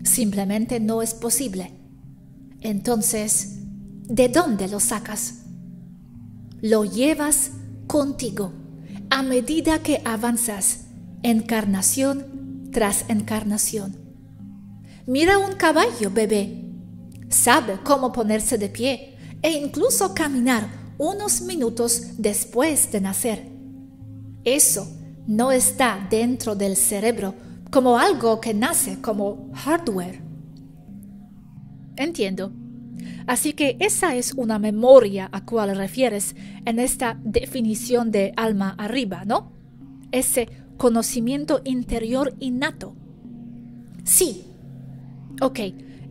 Simplemente 0.05 0.79
no 0.79 1.01
es 1.01 1.13
posible. 1.13 1.73
Entonces, 2.61 3.57
¿de 4.07 4.29
dónde 4.29 4.69
lo 4.69 4.79
sacas? 4.79 5.39
Lo 6.61 6.85
llevas 6.85 7.51
contigo 7.85 8.62
a 9.14 9.22
medida 9.22 9.78
que 9.84 10.01
avanzas, 10.05 10.86
encarnación 11.22 12.72
tras 12.72 13.07
encarnación. 13.09 13.95
Mira 15.05 15.38
un 15.38 15.53
caballo 15.53 16.09
bebé. 16.09 16.72
Sabe 17.30 17.78
cómo 17.84 18.11
ponerse 18.11 18.57
de 18.57 18.70
pie 18.70 19.16
e 19.43 19.51
incluso 19.51 20.16
caminar 20.16 20.68
unos 20.97 21.41
minutos 21.41 22.18
después 22.18 22.91
de 22.91 23.01
nacer. 23.01 23.51
Eso 24.45 24.88
no 25.28 25.51
está 25.51 26.07
dentro 26.09 26.55
del 26.55 26.76
cerebro 26.76 27.36
como 27.70 27.99
algo 27.99 28.41
que 28.41 28.55
nace 28.55 28.99
como 28.99 29.51
hardware. 29.53 30.24
Entiendo. 31.97 32.62
Así 33.27 33.53
que 33.53 33.77
esa 33.79 34.15
es 34.15 34.33
una 34.33 34.59
memoria 34.59 35.29
a 35.31 35.45
cual 35.45 35.75
refieres 35.75 36.35
en 36.65 36.79
esta 36.79 37.17
definición 37.23 38.11
de 38.11 38.33
alma 38.35 38.75
arriba, 38.77 39.23
¿no? 39.25 39.51
Ese 40.11 40.49
conocimiento 40.77 41.61
interior 41.63 42.35
innato. 42.39 42.95
Sí. 44.03 44.45
Ok, 45.41 45.59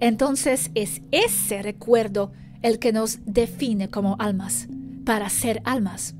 entonces 0.00 0.70
es 0.74 1.02
ese 1.10 1.62
recuerdo 1.62 2.32
el 2.62 2.78
que 2.78 2.92
nos 2.92 3.18
define 3.26 3.88
como 3.88 4.16
almas, 4.18 4.68
para 5.04 5.28
ser 5.28 5.60
almas. 5.64 6.14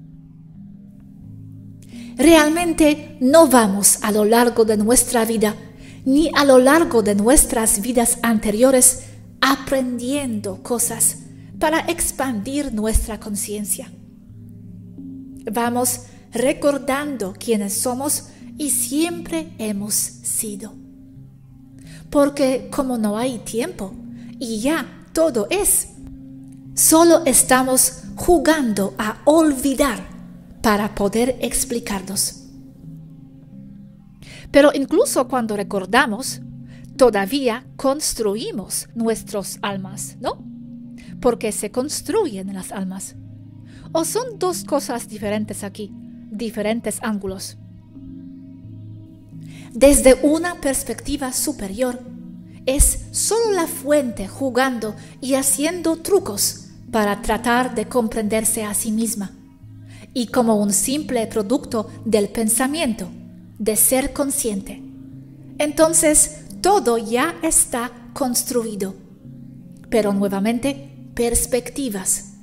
Realmente 2.17 3.17
no 3.21 3.49
vamos 3.49 3.99
a 4.03 4.13
lo 4.13 4.25
largo 4.25 4.65
de 4.65 4.77
nuestra 4.77 5.25
vida, 5.25 5.55
ni 6.05 6.31
a 6.35 6.45
lo 6.45 6.59
largo 6.59 7.03
de 7.03 7.15
nuestras 7.15 7.81
vidas 7.81 8.19
anteriores, 8.23 9.05
aprendiendo 9.43 10.63
cosas 10.63 11.19
para 11.59 11.81
expandir 11.81 12.73
nuestra 12.73 13.21
conciencia. 13.21 13.91
Vamos 15.53 16.03
recordando 16.33 17.35
quiénes 17.39 17.75
somos 17.75 18.29
y 18.57 18.71
siempre 18.71 19.53
hemos 19.59 19.95
sido. 19.95 20.73
Porque 22.09 22.69
como 22.71 22.97
no 22.97 23.19
hay 23.19 23.39
tiempo 23.41 23.93
y 24.39 24.61
ya 24.61 25.07
todo 25.13 25.49
es, 25.51 25.89
solo 26.75 27.23
estamos 27.27 28.05
jugando 28.15 28.95
a 28.97 29.23
olvidar 29.25 30.07
para 30.63 30.95
poder 30.95 31.37
explicarnos. 31.41 32.45
Pero 34.53 34.71
incluso 34.75 35.27
cuando 35.27 35.57
recordamos, 35.57 36.41
todavía 36.97 37.67
construimos 37.77 38.89
nuestras 38.95 39.59
almas, 39.63 40.17
¿no? 40.21 40.45
Porque 41.21 41.53
se 41.53 41.71
construyen 41.71 42.53
las 42.55 42.73
almas. 42.73 43.17
¿O 43.93 44.05
son 44.05 44.39
dos 44.39 44.65
cosas 44.65 45.09
diferentes 45.09 45.65
aquí, 45.65 45.93
diferentes 46.31 46.99
ángulos? 47.03 47.59
Desde 49.73 50.15
una 50.23 50.61
perspectiva 50.61 51.33
superior, 51.33 52.01
es 52.67 53.07
solo 53.11 53.53
la 53.53 53.67
fuente 53.67 54.29
jugando 54.29 54.95
y 55.21 55.35
haciendo 55.35 55.97
trucos 55.97 56.69
para 56.91 57.23
tratar 57.23 57.75
de 57.75 57.89
comprenderse 57.89 58.65
a 58.65 58.75
sí 58.75 58.93
misma. 58.93 59.33
Y 60.15 60.27
como 60.27 60.57
un 60.57 60.73
simple 60.73 61.27
producto 61.27 61.89
del 62.05 62.29
pensamiento, 62.29 63.09
de 63.59 63.77
ser 63.77 64.13
consciente. 64.13 64.83
Entonces, 65.59 66.42
todo 66.63 66.97
ya 66.97 67.35
está 67.43 67.91
construido. 68.15 68.95
Pero 69.91 70.15
nuevamente, 70.15 71.11
perspectivas. 71.15 72.35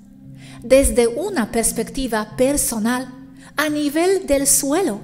Desde 0.61 1.07
una 1.07 1.51
perspectiva 1.51 2.35
personal, 2.35 3.07
a 3.55 3.69
nivel 3.69 4.27
del 4.27 4.45
suelo, 4.45 4.99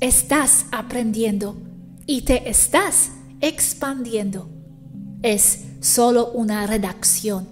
estás 0.00 0.66
aprendiendo 0.72 1.56
y 2.04 2.22
te 2.22 2.50
estás 2.50 3.12
expandiendo. 3.40 4.50
Es 5.22 5.60
solo 5.80 6.32
una 6.32 6.66
redacción. 6.66 7.48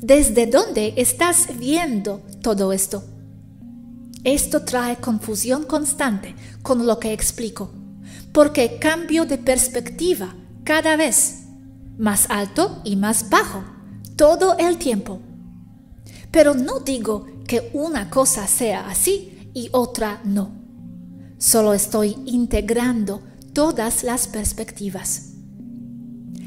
¿Desde 0.00 0.46
dónde 0.46 0.94
estás 0.96 1.48
viendo 1.58 2.22
todo 2.40 2.72
esto? 2.72 3.04
Esto 4.22 4.64
trae 4.64 4.96
confusión 4.96 5.64
constante 5.64 6.36
con 6.62 6.86
lo 6.86 7.00
que 7.00 7.12
explico 7.12 7.72
porque 8.32 8.78
cambio 8.78 9.24
de 9.24 9.38
perspectiva 9.38 10.34
cada 10.64 10.96
vez, 10.96 11.44
más 11.98 12.30
alto 12.30 12.80
y 12.84 12.96
más 12.96 13.30
bajo, 13.30 13.64
todo 14.16 14.56
el 14.58 14.78
tiempo. 14.78 15.20
Pero 16.30 16.54
no 16.54 16.80
digo 16.80 17.26
que 17.46 17.70
una 17.72 18.10
cosa 18.10 18.46
sea 18.46 18.88
así 18.88 19.50
y 19.54 19.70
otra 19.72 20.20
no. 20.24 20.52
Solo 21.38 21.72
estoy 21.72 22.16
integrando 22.26 23.22
todas 23.52 24.02
las 24.02 24.28
perspectivas. 24.28 25.30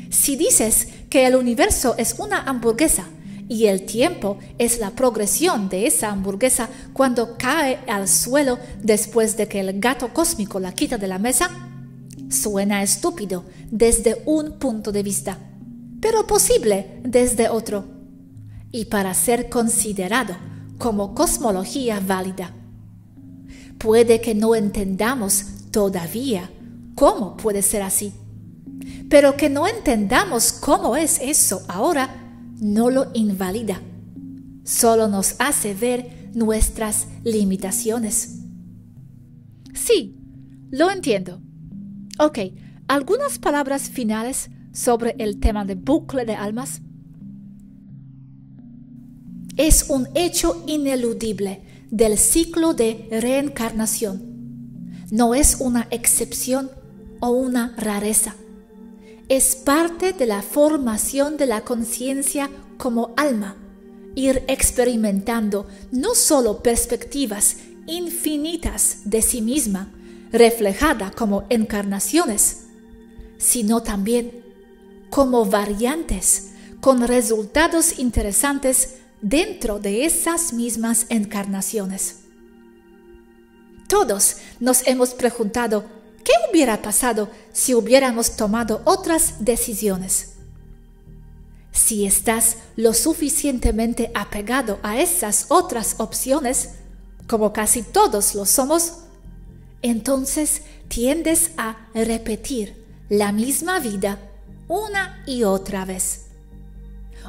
Si 0.10 0.36
dices 0.36 0.88
que 1.10 1.26
el 1.26 1.36
universo 1.36 1.96
es 1.98 2.16
una 2.20 2.42
hamburguesa 2.42 3.06
y 3.48 3.66
el 3.66 3.86
tiempo 3.86 4.38
es 4.58 4.80
la 4.80 4.92
progresión 4.92 5.68
de 5.68 5.88
esa 5.88 6.12
hamburguesa 6.12 6.70
cuando 6.94 7.38
cae 7.38 7.80
al 7.88 8.08
suelo 8.08 8.60
después 8.82 9.36
de 9.36 9.48
que 9.48 9.60
el 9.60 9.80
gato 9.80 10.14
cósmico 10.14 10.60
la 10.60 10.74
quita 10.74 10.98
de 10.98 11.08
la 11.08 11.20
mesa, 11.20 11.71
Suena 12.32 12.82
estúpido 12.82 13.44
desde 13.72 14.22
un 14.26 14.54
punto 14.58 14.94
de 14.94 15.04
vista, 15.04 15.38
pero 16.00 16.26
posible 16.26 17.02
desde 17.04 17.50
otro, 17.50 17.84
y 18.72 18.86
para 18.86 19.14
ser 19.14 19.50
considerado 19.50 20.38
como 20.78 21.14
cosmología 21.14 22.00
válida. 22.00 22.56
Puede 23.78 24.22
que 24.22 24.34
no 24.34 24.56
entendamos 24.56 25.44
todavía 25.72 26.50
cómo 26.96 27.36
puede 27.36 27.62
ser 27.62 27.82
así, 27.82 28.14
pero 29.10 29.36
que 29.36 29.50
no 29.50 29.68
entendamos 29.68 30.54
cómo 30.54 30.96
es 30.96 31.20
eso 31.22 31.64
ahora 31.68 32.16
no 32.62 32.90
lo 32.90 33.12
invalida, 33.14 33.82
solo 34.64 35.10
nos 35.10 35.36
hace 35.40 35.74
ver 35.74 36.30
nuestras 36.34 37.08
limitaciones. 37.26 38.38
Sí, 39.74 40.16
lo 40.70 40.90
entiendo 40.90 41.42
Ok, 42.24 42.38
algunas 42.88 43.40
palabras 43.40 43.90
finales 43.90 44.52
sobre 44.72 45.16
el 45.18 45.40
tema 45.40 45.66
de 45.66 45.74
bucle 45.74 46.24
de 46.24 46.36
almas. 46.36 46.84
Es 49.58 49.90
un 49.90 50.08
hecho 50.14 50.64
ineludible 50.68 51.64
del 51.90 52.20
ciclo 52.20 52.76
de 52.76 53.08
reencarnación. 53.10 54.22
No 55.10 55.34
es 55.34 55.58
una 55.62 55.88
excepción 55.90 56.70
o 57.22 57.32
una 57.32 57.74
rareza. 57.76 58.36
Es 59.28 59.56
parte 59.56 60.14
de 60.14 60.28
la 60.28 60.44
formación 60.44 61.38
de 61.38 61.48
la 61.48 61.62
conciencia 61.62 62.52
como 62.78 63.16
alma, 63.18 63.56
ir 64.14 64.44
experimentando 64.48 65.66
no 65.92 66.14
solo 66.14 66.62
perspectivas 66.62 67.58
infinitas 67.88 69.00
de 69.06 69.24
sí 69.24 69.42
misma, 69.42 69.92
reflejada 70.32 71.12
como 71.12 71.46
encarnaciones, 71.50 72.64
sino 73.38 73.82
también 73.84 74.44
como 75.10 75.46
variantes 75.46 76.52
con 76.80 77.08
resultados 77.08 78.00
interesantes 78.00 78.96
dentro 79.22 79.80
de 79.80 80.06
esas 80.06 80.54
mismas 80.54 81.06
encarnaciones. 81.10 82.22
Todos 83.88 84.38
nos 84.60 84.88
hemos 84.88 85.14
preguntado 85.14 85.84
qué 86.24 86.32
hubiera 86.50 86.82
pasado 86.82 87.30
si 87.52 87.76
hubiéramos 87.76 88.36
tomado 88.36 88.82
otras 88.86 89.44
decisiones. 89.44 90.34
Si 91.72 92.06
estás 92.06 92.58
lo 92.76 92.94
suficientemente 92.94 94.12
apegado 94.16 94.80
a 94.82 95.00
esas 95.00 95.46
otras 95.50 95.96
opciones, 96.00 96.70
como 97.28 97.54
casi 97.54 97.84
todos 97.84 98.34
lo 98.34 98.46
somos, 98.46 98.94
entonces 99.82 100.64
tiendes 100.88 101.52
a 101.58 101.88
repetir 101.94 102.86
la 103.10 103.32
misma 103.32 103.80
vida 103.80 104.20
una 104.68 105.24
y 105.26 105.44
otra 105.44 105.86
vez. 105.86 106.28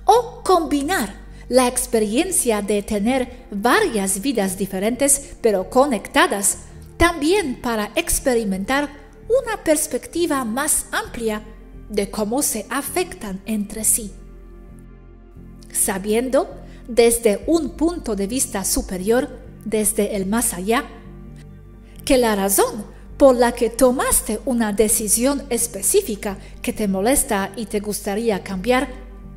O 0.05 0.43
combinar 0.45 1.15
la 1.49 1.69
experiencia 1.69 2.63
de 2.63 2.83
tener 2.83 3.47
varias 3.51 4.21
vidas 4.21 4.57
diferentes 4.57 5.35
pero 5.41 5.69
conectadas 5.69 6.59
también 6.97 7.61
para 7.61 7.91
experimentar 7.97 8.89
una 9.29 9.63
perspectiva 9.65 10.45
más 10.45 10.87
amplia 10.93 11.43
de 11.89 12.11
cómo 12.11 12.43
se 12.43 12.67
afectan 12.71 13.41
entre 13.45 13.85
sí. 13.85 14.13
Sabiendo 15.73 16.49
desde 16.89 17.43
un 17.47 17.71
punto 17.71 18.15
de 18.15 18.27
vista 18.27 18.65
superior, 18.65 19.29
desde 19.65 20.17
el 20.17 20.27
más 20.27 20.55
allá, 20.55 20.85
que 22.05 22.19
la 22.19 22.35
razón 22.35 22.85
por 23.17 23.37
la 23.37 23.53
que 23.53 23.71
tomaste 23.71 24.41
una 24.45 24.73
decisión 24.73 25.45
específica 25.49 26.39
que 26.61 26.73
te 26.73 26.89
molesta 26.89 27.53
y 27.57 27.67
te 27.67 27.81
gustaría 27.81 28.43
cambiar 28.43 28.89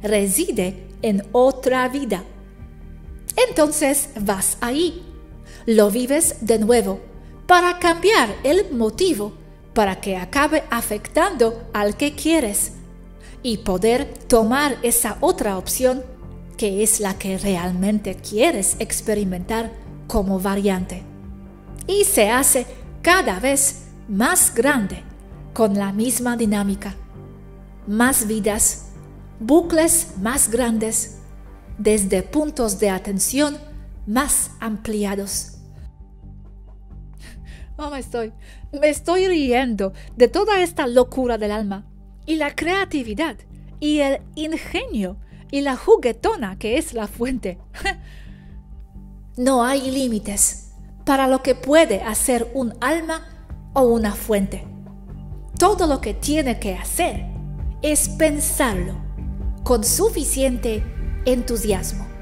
reside 0.02 0.88
en 1.02 1.24
otra 1.32 1.88
vida. 1.90 2.24
Entonces 3.50 4.10
vas 4.20 4.58
ahí, 4.62 5.04
lo 5.66 5.92
vives 5.92 6.38
de 6.42 6.58
nuevo, 6.60 7.00
para 7.48 7.78
cambiar 7.80 8.36
el 8.44 8.72
motivo 8.72 9.34
para 9.76 10.00
que 10.00 10.16
acabe 10.16 10.64
afectando 10.72 11.70
al 11.74 11.98
que 11.98 12.16
quieres 12.16 12.72
y 13.44 13.58
poder 13.58 14.12
tomar 14.28 14.78
esa 14.82 15.18
otra 15.20 15.58
opción 15.58 16.04
que 16.58 16.82
es 16.82 17.02
la 17.02 17.20
que 17.20 17.38
realmente 17.38 18.16
quieres 18.16 18.78
experimentar 18.80 19.74
como 20.08 20.40
variante. 20.40 21.04
Y 21.88 22.04
se 22.04 22.30
hace 22.30 22.66
cada 23.02 23.40
vez 23.40 23.86
más 24.08 24.54
grande 24.54 25.04
con 25.54 25.76
la 25.76 25.92
misma 25.92 26.36
dinámica. 26.36 26.96
Más 27.88 28.28
vidas, 28.28 28.90
bucles 29.40 30.14
más 30.20 30.50
grandes, 30.50 31.20
desde 31.78 32.24
puntos 32.24 32.80
de 32.80 32.90
atención 32.90 33.58
más 34.08 34.52
ampliados. 34.60 35.52
Oh, 37.78 37.94
estoy, 37.96 38.32
me 38.72 38.90
estoy 38.90 39.28
riendo 39.28 39.94
de 40.16 40.28
toda 40.28 40.62
esta 40.62 40.88
locura 40.88 41.38
del 41.38 41.52
alma 41.52 41.86
y 42.26 42.38
la 42.38 42.56
creatividad 42.56 43.36
y 43.80 44.00
el 44.00 44.22
ingenio 44.36 45.18
y 45.52 45.62
la 45.62 45.76
juguetona 45.76 46.58
que 46.58 46.78
es 46.78 46.94
la 46.94 47.08
fuente. 47.08 47.58
no 49.38 49.64
hay 49.64 49.92
límites 49.92 50.65
para 51.06 51.28
lo 51.28 51.42
que 51.44 51.56
puede 51.56 52.02
hacer 52.02 52.52
un 52.54 52.74
alma 52.82 53.22
o 53.74 53.82
una 53.84 54.14
fuente. 54.14 54.68
Todo 55.58 55.88
lo 55.88 56.02
que 56.02 56.14
tiene 56.14 56.60
que 56.60 56.76
hacer 56.76 57.26
es 57.82 58.10
pensarlo 58.10 58.96
con 59.64 59.84
suficiente 59.84 60.84
entusiasmo. 61.26 62.15